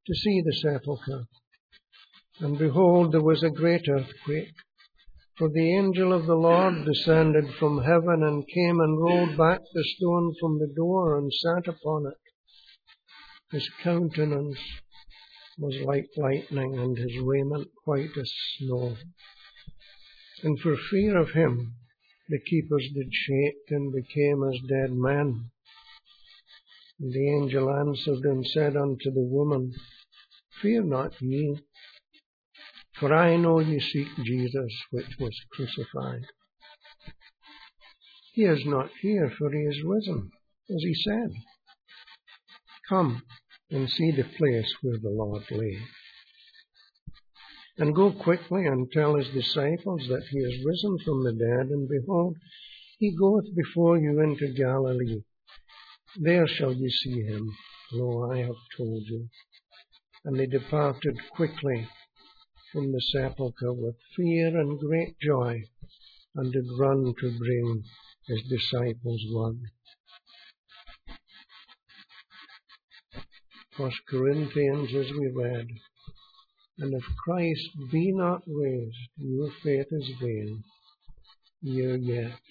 to 0.06 0.14
see 0.14 0.42
the 0.42 0.54
sepulchre. 0.54 1.26
And 2.42 2.58
behold, 2.58 3.14
there 3.14 3.24
was 3.24 3.44
a 3.44 3.50
great 3.50 3.88
earthquake. 3.88 4.54
For 5.38 5.48
the 5.50 5.74
angel 5.74 6.12
of 6.12 6.26
the 6.26 6.36
Lord 6.36 6.86
descended 6.86 7.46
from 7.58 7.84
heaven 7.84 8.22
and 8.22 8.46
came 8.46 8.82
and 8.82 9.02
rolled 9.02 9.38
back 9.38 9.62
the 9.74 9.86
stone 9.96 10.34
from 10.38 10.60
the 10.60 10.74
door 10.76 11.18
and 11.18 11.32
sat 11.32 11.68
upon 11.70 12.08
it. 12.08 13.56
His 13.56 13.70
countenance 13.82 14.60
was 15.58 15.76
like 15.86 16.10
lightning 16.18 16.78
and 16.78 16.98
his 16.98 17.18
raiment 17.24 17.70
white 17.86 18.18
as 18.18 18.32
snow. 18.58 18.98
And 20.44 20.60
for 20.60 20.76
fear 20.90 21.18
of 21.18 21.32
him, 21.32 21.76
the 22.30 22.40
keepers 22.40 22.90
did 22.94 23.14
shake 23.14 23.70
and 23.70 23.94
became 23.94 24.44
as 24.44 24.60
dead 24.68 24.92
men. 24.92 25.52
And 27.00 27.14
the 27.14 27.30
angel 27.30 27.70
answered 27.70 28.24
and 28.26 28.46
said 28.48 28.76
unto 28.76 29.12
the 29.12 29.22
woman, 29.22 29.74
Fear 30.62 30.84
not 30.84 31.22
ye, 31.22 31.60
For 33.00 33.14
I 33.14 33.36
know 33.38 33.60
ye 33.60 33.80
seek 33.80 34.08
Jesus, 34.24 34.72
which 34.92 35.18
was 35.20 35.36
crucified. 35.52 36.26
He 38.34 38.44
is 38.44 38.66
not 38.66 38.90
here, 39.02 39.32
for 39.38 39.52
he 39.52 39.64
is 39.64 39.84
risen, 39.84 40.32
as 40.70 40.82
he 40.84 40.94
said. 40.94 41.32
Come 42.88 43.24
and 43.70 43.90
see 43.90 44.12
the 44.12 44.24
place 44.24 44.74
where 44.82 44.98
the 44.98 45.10
Lord 45.10 45.44
lay. 45.52 45.80
And 47.82 47.96
go 47.96 48.12
quickly 48.12 48.68
and 48.68 48.92
tell 48.92 49.16
his 49.16 49.28
disciples 49.30 50.06
that 50.08 50.28
he 50.30 50.38
is 50.38 50.64
risen 50.64 51.00
from 51.00 51.24
the 51.24 51.34
dead, 51.34 51.72
and 51.72 51.90
behold, 51.90 52.38
he 53.00 53.10
goeth 53.10 53.56
before 53.56 53.98
you 53.98 54.22
into 54.22 54.54
Galilee. 54.54 55.24
There 56.16 56.48
shall 56.48 56.74
ye 56.74 56.92
see 56.92 57.24
him. 57.24 57.52
Lo, 57.92 58.32
I 58.32 58.38
have 58.38 58.62
told 58.78 59.02
you. 59.08 59.28
And 60.24 60.38
they 60.40 60.46
departed 60.46 61.18
quickly 61.32 61.88
from 62.72 62.92
the 62.92 63.02
sepulchre 63.02 63.74
with 63.74 63.96
fear 64.16 64.56
and 64.60 64.80
great 64.80 65.18
joy, 65.20 65.64
and 66.36 66.54
did 66.54 66.68
run 66.78 67.16
to 67.20 67.40
bring 67.40 67.84
his 68.28 68.44
disciples 68.44 69.26
word. 69.34 69.58
First 73.72 74.06
Corinthians, 74.08 74.94
as 74.94 75.12
we 75.14 75.32
read, 75.34 75.66
and 76.82 76.96
if 76.96 77.04
Christ 77.24 77.70
be 77.92 78.12
not 78.12 78.42
raised, 78.48 78.98
your 79.16 79.52
faith 79.64 79.86
is 79.92 80.10
vain, 80.20 80.64
ye 81.62 81.86
are 81.86 81.96
yet 81.96 82.42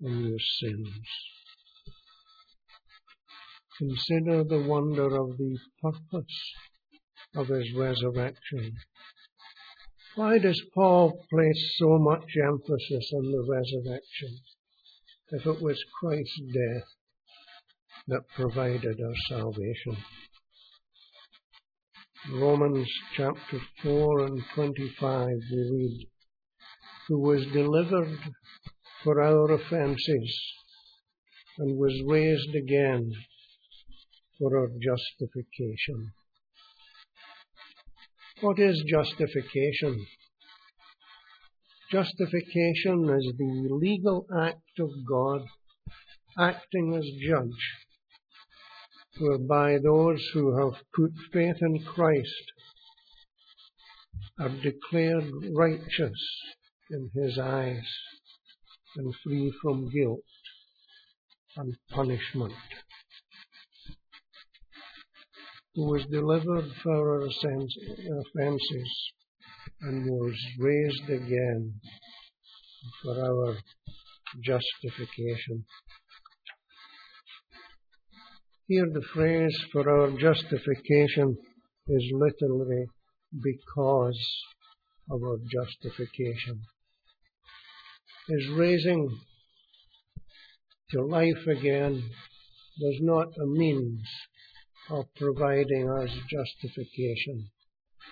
in 0.00 0.24
your 0.24 0.38
sins. 0.60 0.88
Consider 3.76 4.44
the 4.44 4.62
wonder 4.66 5.14
of 5.14 5.36
the 5.36 5.58
purpose 5.82 6.54
of 7.36 7.48
his 7.48 7.74
resurrection. 7.74 8.72
Why 10.14 10.38
does 10.38 10.62
Paul 10.74 11.22
place 11.30 11.74
so 11.76 11.98
much 11.98 12.24
emphasis 12.42 13.12
on 13.14 13.30
the 13.30 13.46
resurrection 13.46 14.38
if 15.32 15.46
it 15.46 15.62
was 15.62 15.84
Christ's 16.00 16.40
death 16.40 16.88
that 18.08 18.28
provided 18.34 19.00
our 19.02 19.14
salvation? 19.28 19.98
Romans 22.28 22.86
chapter 23.16 23.58
4 23.82 24.26
and 24.26 24.42
25 24.54 25.26
we 25.50 25.70
read, 25.72 26.06
Who 27.08 27.18
was 27.18 27.46
delivered 27.46 28.18
for 29.02 29.22
our 29.22 29.50
offences 29.50 30.42
and 31.58 31.78
was 31.78 31.98
raised 32.06 32.54
again 32.54 33.10
for 34.38 34.54
our 34.58 34.68
justification. 34.68 36.12
What 38.42 38.58
is 38.58 38.84
justification? 38.86 40.06
Justification 41.90 43.08
is 43.18 43.32
the 43.38 43.68
legal 43.70 44.26
act 44.38 44.78
of 44.78 44.90
God 45.08 45.40
acting 46.38 46.94
as 46.94 47.04
judge, 47.26 47.89
whereby 49.20 49.78
those 49.78 50.22
who 50.32 50.56
have 50.58 50.82
put 50.94 51.12
faith 51.32 51.56
in 51.60 51.82
Christ 51.84 52.52
are 54.38 54.48
declared 54.62 55.24
righteous 55.54 56.20
in 56.90 57.10
His 57.14 57.38
eyes 57.38 57.86
and 58.96 59.14
free 59.22 59.52
from 59.62 59.90
guilt 59.90 60.20
and 61.56 61.76
punishment 61.90 62.54
who 65.74 65.90
was 65.90 66.04
delivered 66.10 66.70
for 66.82 66.92
our 66.92 67.26
offences 67.26 69.12
and 69.82 70.04
was 70.06 70.34
raised 70.58 71.08
again 71.08 71.72
for 73.02 73.18
our 73.18 73.56
justification. 74.44 75.64
Here 78.70 78.86
the 78.88 79.02
phrase 79.12 79.58
for 79.72 79.90
our 79.90 80.16
justification 80.16 81.36
is 81.88 82.04
literally 82.12 82.84
because 83.42 84.20
of 85.10 85.20
our 85.24 85.38
justification. 85.52 86.62
His 88.28 88.48
raising 88.56 89.10
to 90.92 91.02
life 91.02 91.48
again 91.48 92.10
was 92.80 92.98
not 93.00 93.26
a 93.42 93.46
means 93.46 94.08
of 94.88 95.06
providing 95.16 95.90
us 95.90 96.10
justification 96.30 97.50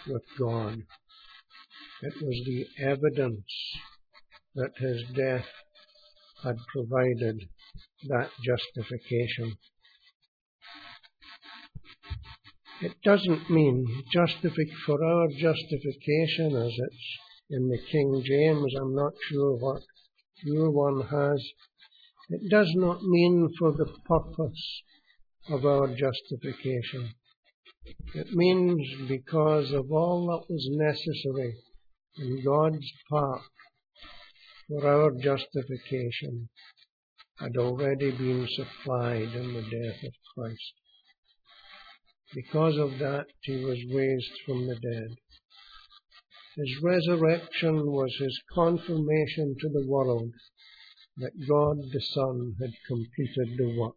with 0.08 0.24
God. 0.36 0.82
It 2.02 2.14
was 2.20 2.42
the 2.44 2.66
evidence 2.84 3.46
that 4.56 4.72
his 4.78 5.04
death 5.14 5.46
had 6.42 6.56
provided 6.74 7.48
that 8.08 8.30
justification. 8.44 9.56
It 12.80 12.94
doesn't 13.02 13.50
mean 13.50 14.04
justific 14.12 14.68
for 14.86 15.02
our 15.04 15.26
justification 15.28 16.54
as 16.54 16.72
it's 16.78 17.18
in 17.50 17.68
the 17.68 17.78
King 17.90 18.22
James. 18.24 18.72
I'm 18.80 18.94
not 18.94 19.14
sure 19.28 19.56
what 19.56 19.82
your 20.44 20.70
one 20.70 21.00
has. 21.08 21.44
It 22.30 22.48
does 22.48 22.72
not 22.76 23.02
mean 23.02 23.48
for 23.58 23.72
the 23.72 23.92
purpose 24.06 24.82
of 25.48 25.66
our 25.66 25.88
justification. 25.88 27.14
It 28.14 28.32
means 28.34 29.08
because 29.08 29.72
of 29.72 29.90
all 29.90 30.26
that 30.28 30.52
was 30.52 30.68
necessary 30.70 31.56
in 32.16 32.44
God's 32.44 32.92
part 33.10 33.42
for 34.68 34.86
our 34.86 35.10
justification 35.20 36.48
had 37.40 37.56
already 37.56 38.12
been 38.12 38.46
supplied 38.48 39.34
in 39.34 39.54
the 39.54 39.62
death 39.62 40.04
of 40.04 40.12
Christ. 40.36 40.74
Because 42.34 42.76
of 42.76 42.98
that, 42.98 43.26
he 43.42 43.64
was 43.64 43.78
raised 43.94 44.32
from 44.44 44.66
the 44.66 44.76
dead. 44.76 45.16
His 46.56 46.82
resurrection 46.82 47.86
was 47.86 48.14
his 48.18 48.38
confirmation 48.52 49.56
to 49.60 49.68
the 49.68 49.86
world 49.86 50.32
that 51.18 51.46
God 51.48 51.78
the 51.92 52.00
Son 52.00 52.54
had 52.60 52.72
completed 52.86 53.56
the 53.56 53.78
work 53.78 53.96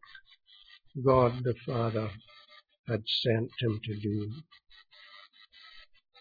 God 1.06 1.44
the 1.44 1.56
Father 1.66 2.12
had 2.88 3.02
sent 3.08 3.50
him 3.60 3.80
to 3.84 4.00
do. 4.02 4.32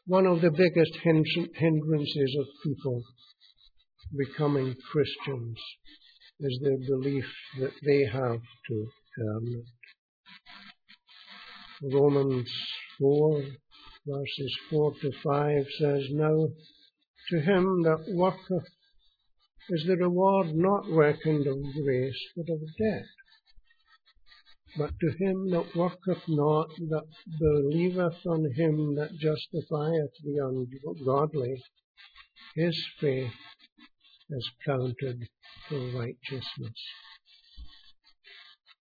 One 0.07 0.27
of 0.27 0.41
the 0.41 0.51
biggest 0.51 0.97
hindrances 1.03 2.37
of 2.39 2.47
people 2.63 3.03
becoming 4.17 4.77
Christians 4.93 5.59
is 6.39 6.61
their 6.63 6.79
belief 6.79 7.27
that 7.59 7.73
they 7.85 8.05
have 8.05 8.41
to 8.69 8.87
earn 9.19 9.47
it. 9.47 9.80
Romans 11.83 12.51
4, 12.99 13.43
verses 14.07 14.59
4 14.69 14.95
to 15.01 15.13
5 15.23 15.67
says, 15.79 16.09
Now 16.11 16.49
to 17.31 17.41
him 17.41 17.83
that 17.85 18.05
worketh 18.09 18.69
is 19.71 19.87
the 19.87 19.97
reward 19.97 20.55
not 20.55 20.85
reckoned 20.91 21.47
of 21.47 21.57
grace, 21.83 22.21
but 22.37 22.53
of 22.53 22.61
debt. 22.79 23.07
But 24.77 24.91
to 25.01 25.11
him 25.25 25.51
that 25.51 25.75
worketh 25.75 26.29
not, 26.29 26.69
that 26.91 27.07
believeth 27.39 28.27
on 28.27 28.53
him 28.53 28.95
that 28.97 29.17
justifieth 29.19 30.13
the 30.23 30.37
ungodly, 30.39 31.63
his 32.57 32.79
faith 33.01 33.33
is 34.29 34.51
counted 34.67 35.29
for 35.69 35.79
righteousness. 35.79 36.79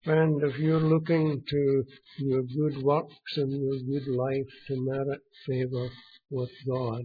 And 0.04 0.42
if 0.42 0.58
you're 0.58 0.80
looking 0.80 1.42
to 1.48 1.84
your 2.18 2.42
good 2.42 2.82
works 2.82 3.36
and 3.36 3.52
your 3.52 4.00
good 4.00 4.08
life 4.08 4.46
to 4.68 4.76
merit 4.78 5.20
favour 5.46 5.88
with 6.30 6.50
God, 6.66 7.02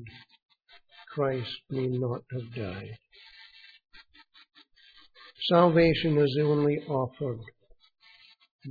Christ 1.14 1.52
may 1.70 1.88
not 1.88 2.22
have 2.32 2.54
died. 2.56 2.98
Salvation 5.50 6.18
is 6.20 6.38
only 6.41 6.78
offered 6.88 7.41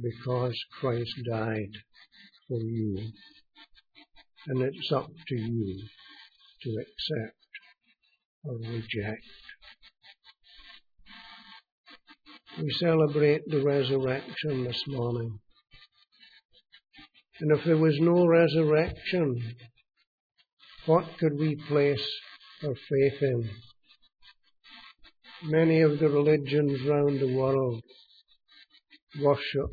because 0.00 0.56
Christ 0.80 1.12
died 1.28 1.72
for 2.48 2.58
you. 2.58 3.10
And 4.46 4.62
it's 4.62 4.92
up 4.92 5.10
to 5.28 5.34
you 5.34 5.82
to 6.62 6.70
accept 6.70 7.36
or 8.44 8.54
reject. 8.54 9.24
We 12.58 12.70
celebrate 12.80 13.42
the 13.46 13.62
resurrection 13.62 14.64
this 14.64 14.82
morning. 14.86 15.38
And 17.40 17.58
if 17.58 17.64
there 17.64 17.78
was 17.78 17.98
no 17.98 18.26
resurrection, 18.26 19.56
what 20.84 21.06
could 21.18 21.38
we 21.38 21.56
place 21.66 22.06
our 22.62 22.74
faith 22.74 23.22
in? 23.22 23.50
Many 25.44 25.80
of 25.80 25.98
the 25.98 26.08
religions 26.08 26.86
round 26.86 27.20
the 27.20 27.34
world 27.34 27.82
worship 29.20 29.70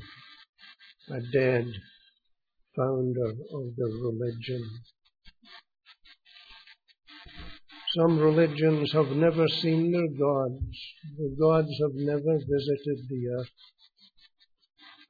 a 1.12 1.20
dead 1.34 1.66
founder 2.76 3.30
of 3.30 3.76
the 3.76 4.00
religion. 4.04 4.64
Some 7.96 8.20
religions 8.20 8.92
have 8.94 9.10
never 9.10 9.48
seen 9.48 9.92
their 9.92 10.10
gods. 10.10 10.78
The 11.18 11.36
gods 11.40 11.72
have 11.82 11.96
never 11.96 12.38
visited 12.38 13.08
the 13.10 13.30
earth. 13.40 13.50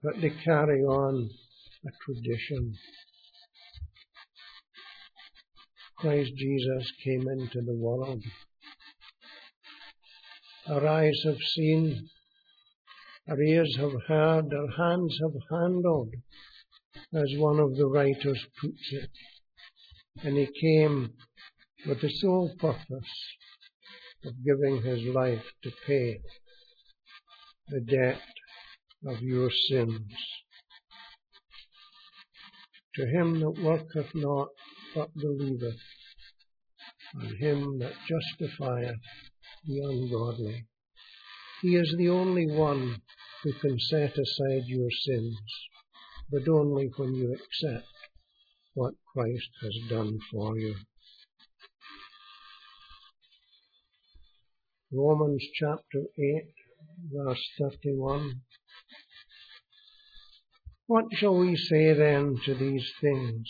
But 0.01 0.21
they 0.21 0.29
carry 0.29 0.81
on 0.83 1.29
a 1.85 1.89
tradition. 2.05 2.73
Christ 5.97 6.31
Jesus 6.37 6.91
came 7.03 7.27
into 7.27 7.61
the 7.61 7.75
world. 7.75 8.23
Our 10.67 10.87
eyes 10.87 11.19
have 11.25 11.41
seen, 11.55 12.07
our 13.27 13.41
ears 13.41 13.75
have 13.77 14.03
heard, 14.07 14.53
our 14.53 14.69
hands 14.77 15.19
have 15.21 15.59
handled, 15.59 16.13
as 17.13 17.33
one 17.37 17.59
of 17.59 17.75
the 17.75 17.87
writers 17.87 18.45
puts 18.61 18.93
it. 18.93 19.09
And 20.23 20.37
he 20.37 20.47
came 20.61 21.13
with 21.87 22.01
the 22.01 22.09
sole 22.09 22.53
purpose 22.59 23.37
of 24.25 24.33
giving 24.43 24.81
his 24.81 25.03
life 25.13 25.43
to 25.63 25.71
pay 25.87 26.19
the 27.69 27.79
debt 27.79 28.21
of 29.07 29.21
your 29.21 29.49
sins. 29.49 30.11
To 32.95 33.05
him 33.05 33.39
that 33.39 33.61
worketh 33.63 34.13
not, 34.13 34.49
but 34.93 35.13
believeth, 35.15 35.79
and 37.13 37.37
him 37.37 37.79
that 37.79 37.93
justifieth 38.07 38.99
the 39.65 39.79
ungodly. 39.79 40.65
He 41.61 41.75
is 41.75 41.95
the 41.97 42.09
only 42.09 42.47
one 42.47 43.01
who 43.43 43.53
can 43.53 43.79
set 43.79 44.17
aside 44.17 44.63
your 44.65 44.89
sins, 44.91 45.37
but 46.29 46.47
only 46.49 46.89
when 46.97 47.13
you 47.13 47.33
accept 47.33 47.87
what 48.73 48.93
Christ 49.13 49.49
has 49.61 49.75
done 49.89 50.19
for 50.31 50.57
you. 50.57 50.75
Romans 54.91 55.45
chapter 55.53 56.01
8, 56.17 56.53
verse 57.13 57.47
31. 57.59 58.41
What 60.87 61.05
shall 61.13 61.37
we 61.37 61.55
say 61.55 61.93
then 61.93 62.37
to 62.45 62.55
these 62.55 62.91
things? 62.99 63.47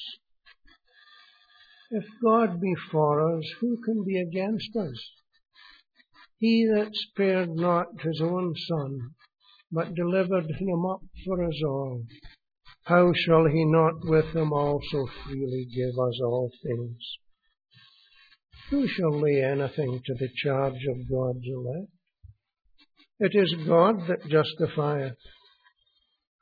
If 1.92 2.04
God 2.22 2.60
be 2.60 2.74
for 2.92 3.38
us, 3.38 3.46
who 3.62 3.78
can 3.86 4.04
be 4.04 4.20
against 4.20 4.76
us? 4.76 5.00
He 6.40 6.66
that 6.66 6.90
spared 6.94 7.56
not 7.56 8.02
his 8.02 8.20
own 8.22 8.54
Son, 8.68 9.12
but 9.72 9.96
delivered 9.96 10.52
him 10.60 10.86
up 10.86 11.04
for 11.26 11.42
us 11.46 11.62
all, 11.66 12.04
how 12.84 13.14
shall 13.14 13.46
he 13.46 13.64
not 13.64 13.94
with 14.04 14.36
him 14.36 14.52
also 14.52 15.08
freely 15.24 15.66
give 15.74 15.98
us 15.98 16.20
all 16.22 16.52
things? 16.62 16.98
Who 18.70 18.88
shall 18.88 19.20
lay 19.20 19.44
anything 19.44 20.02
to 20.06 20.14
the 20.14 20.30
charge 20.44 20.86
of 20.88 21.10
God's 21.10 21.46
elect? 21.46 21.92
It 23.20 23.32
is 23.34 23.68
God 23.68 24.08
that 24.08 24.30
justifieth. 24.30 25.18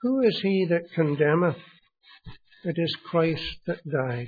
Who 0.01 0.21
is 0.21 0.39
he 0.41 0.65
that 0.69 0.91
condemneth? 0.93 1.57
It 2.65 2.75
is 2.77 2.95
Christ 3.09 3.59
that 3.65 3.79
died, 3.89 4.27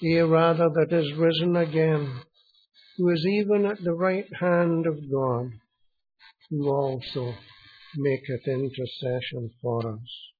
yea, 0.00 0.20
rather 0.20 0.68
that 0.68 0.92
is 0.92 1.12
risen 1.18 1.56
again, 1.56 2.22
who 2.96 3.10
is 3.10 3.26
even 3.26 3.66
at 3.66 3.82
the 3.82 3.92
right 3.92 4.28
hand 4.38 4.86
of 4.86 5.10
God, 5.10 5.50
who 6.48 6.68
also 6.68 7.34
maketh 7.96 8.46
intercession 8.46 9.50
for 9.60 9.94
us. 9.94 10.30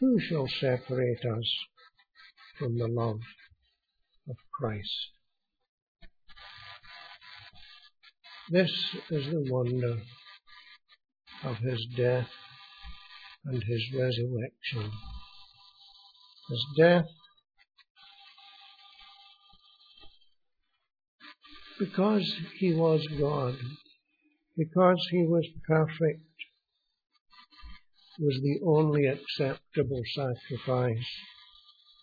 Who 0.00 0.20
shall 0.20 0.48
separate 0.48 1.24
us 1.24 1.50
from 2.58 2.76
the 2.76 2.88
love 2.88 3.20
of 4.28 4.36
Christ? 4.52 5.15
This 8.48 8.70
is 9.10 9.26
the 9.26 9.44
wonder 9.50 9.96
of 11.42 11.56
his 11.56 11.84
death 11.96 12.28
and 13.44 13.60
his 13.60 13.92
resurrection. 13.92 14.92
His 16.48 16.64
death, 16.78 17.06
because 21.80 22.36
he 22.58 22.72
was 22.72 23.04
God, 23.18 23.56
because 24.56 25.04
he 25.10 25.24
was 25.24 25.44
perfect, 25.66 26.20
was 28.20 28.40
the 28.44 28.60
only 28.64 29.06
acceptable 29.06 30.02
sacrifice 30.14 31.08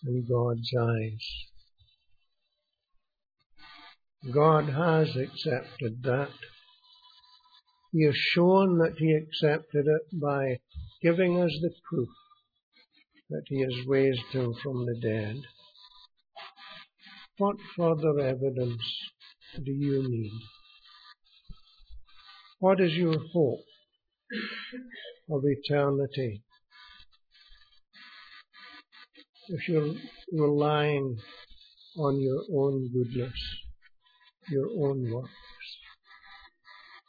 in 0.05 0.25
God's 0.29 0.73
eyes. 0.77 1.52
God 4.31 4.69
has 4.69 5.15
accepted 5.17 6.01
that. 6.03 6.29
He 7.91 8.05
has 8.05 8.15
shown 8.15 8.77
that 8.77 8.95
He 8.97 9.11
accepted 9.13 9.85
it 9.87 10.19
by 10.19 10.59
giving 11.01 11.41
us 11.41 11.51
the 11.61 11.71
proof 11.89 12.09
that 13.29 13.43
He 13.47 13.61
has 13.61 13.85
raised 13.85 14.31
Him 14.31 14.53
from 14.63 14.85
the 14.85 14.99
dead. 15.01 15.35
What 17.37 17.57
further 17.75 18.19
evidence 18.19 18.81
do 19.55 19.71
you 19.71 20.07
need? 20.07 20.31
What 22.59 22.79
is 22.79 22.93
your 22.93 23.19
hope 23.33 23.65
of 25.29 25.43
eternity? 25.43 26.43
If 29.49 29.67
you're 29.67 29.95
relying 30.31 31.17
on 31.97 32.21
your 32.21 32.43
own 32.53 32.89
goodness, 32.93 33.33
your 34.49 34.69
own 34.87 35.11
works. 35.11 35.29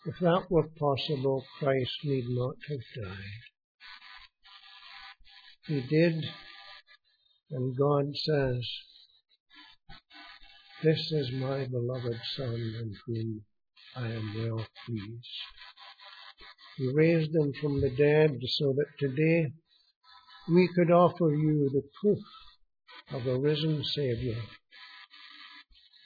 If 0.07 0.19
that 0.21 0.51
were 0.51 0.69
possible, 0.79 1.45
Christ 1.59 1.93
need 2.05 2.25
not 2.29 2.57
have 2.69 3.05
died. 3.05 3.43
He 5.67 5.81
did, 5.81 6.25
and 7.51 7.77
God 7.77 8.15
says, 8.17 8.69
This 10.83 11.11
is 11.11 11.33
my 11.33 11.67
beloved 11.67 12.21
Son 12.37 12.55
in 12.55 12.95
whom 13.07 13.45
I 13.97 14.09
am 14.09 14.35
well 14.37 14.67
pleased. 14.85 15.41
He 16.77 16.93
raised 16.93 17.35
him 17.35 17.53
from 17.61 17.81
the 17.81 17.91
dead 17.91 18.39
so 18.47 18.75
that 18.75 18.99
today 18.99 19.53
we 20.49 20.69
could 20.75 20.91
offer 20.91 21.31
you 21.31 21.71
the 21.73 21.89
proof 22.01 22.19
of 23.13 23.27
a 23.27 23.39
risen 23.39 23.83
Saviour 23.85 24.37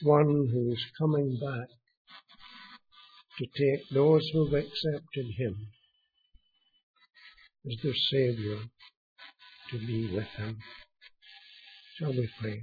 one 0.03 0.49
who 0.53 0.73
is 0.73 0.85
coming 0.99 1.39
back 1.41 1.69
to 3.39 3.47
take 3.57 3.89
those 3.91 4.29
who've 4.33 4.53
accepted 4.53 5.27
him 5.37 5.69
as 7.67 7.77
their 7.83 7.95
Saviour 7.95 8.59
to 9.71 9.79
be 9.79 10.15
with 10.15 10.29
him. 10.37 10.59
Shall 11.97 12.13
we 12.13 12.29
pray? 12.41 12.61